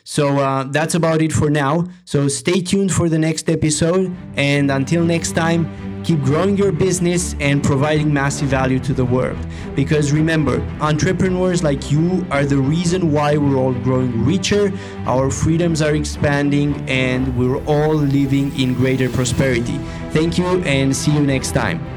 So 0.04 0.38
uh, 0.38 0.64
that's 0.64 0.94
about 0.94 1.22
it 1.22 1.32
for 1.32 1.48
now. 1.48 1.86
So 2.04 2.28
stay 2.28 2.60
tuned 2.60 2.92
for 2.92 3.08
the 3.08 3.18
next 3.18 3.48
episode. 3.48 4.14
And 4.36 4.70
until 4.70 5.04
next 5.04 5.32
time, 5.32 5.95
keep 6.06 6.22
growing 6.22 6.56
your 6.56 6.70
business 6.70 7.34
and 7.40 7.64
providing 7.64 8.14
massive 8.14 8.46
value 8.46 8.78
to 8.78 8.94
the 8.94 9.04
world. 9.04 9.36
Because 9.74 10.12
remember, 10.12 10.60
entrepreneurs 10.80 11.64
like 11.64 11.90
you 11.90 12.24
are 12.30 12.44
the 12.44 12.58
reason 12.58 13.10
why 13.10 13.36
we're 13.36 13.56
all 13.56 13.74
growing 13.74 14.24
richer, 14.24 14.72
our 15.06 15.30
freedoms 15.32 15.82
are 15.82 15.96
expanding, 15.96 16.88
and 16.88 17.36
we're 17.36 17.62
all 17.64 17.94
living 17.94 18.56
in 18.58 18.74
greater 18.74 19.08
prosperity. 19.08 19.78
Thank 20.12 20.38
you 20.38 20.46
and 20.62 20.94
see 20.94 21.10
you 21.10 21.20
next 21.20 21.50
time. 21.50 21.95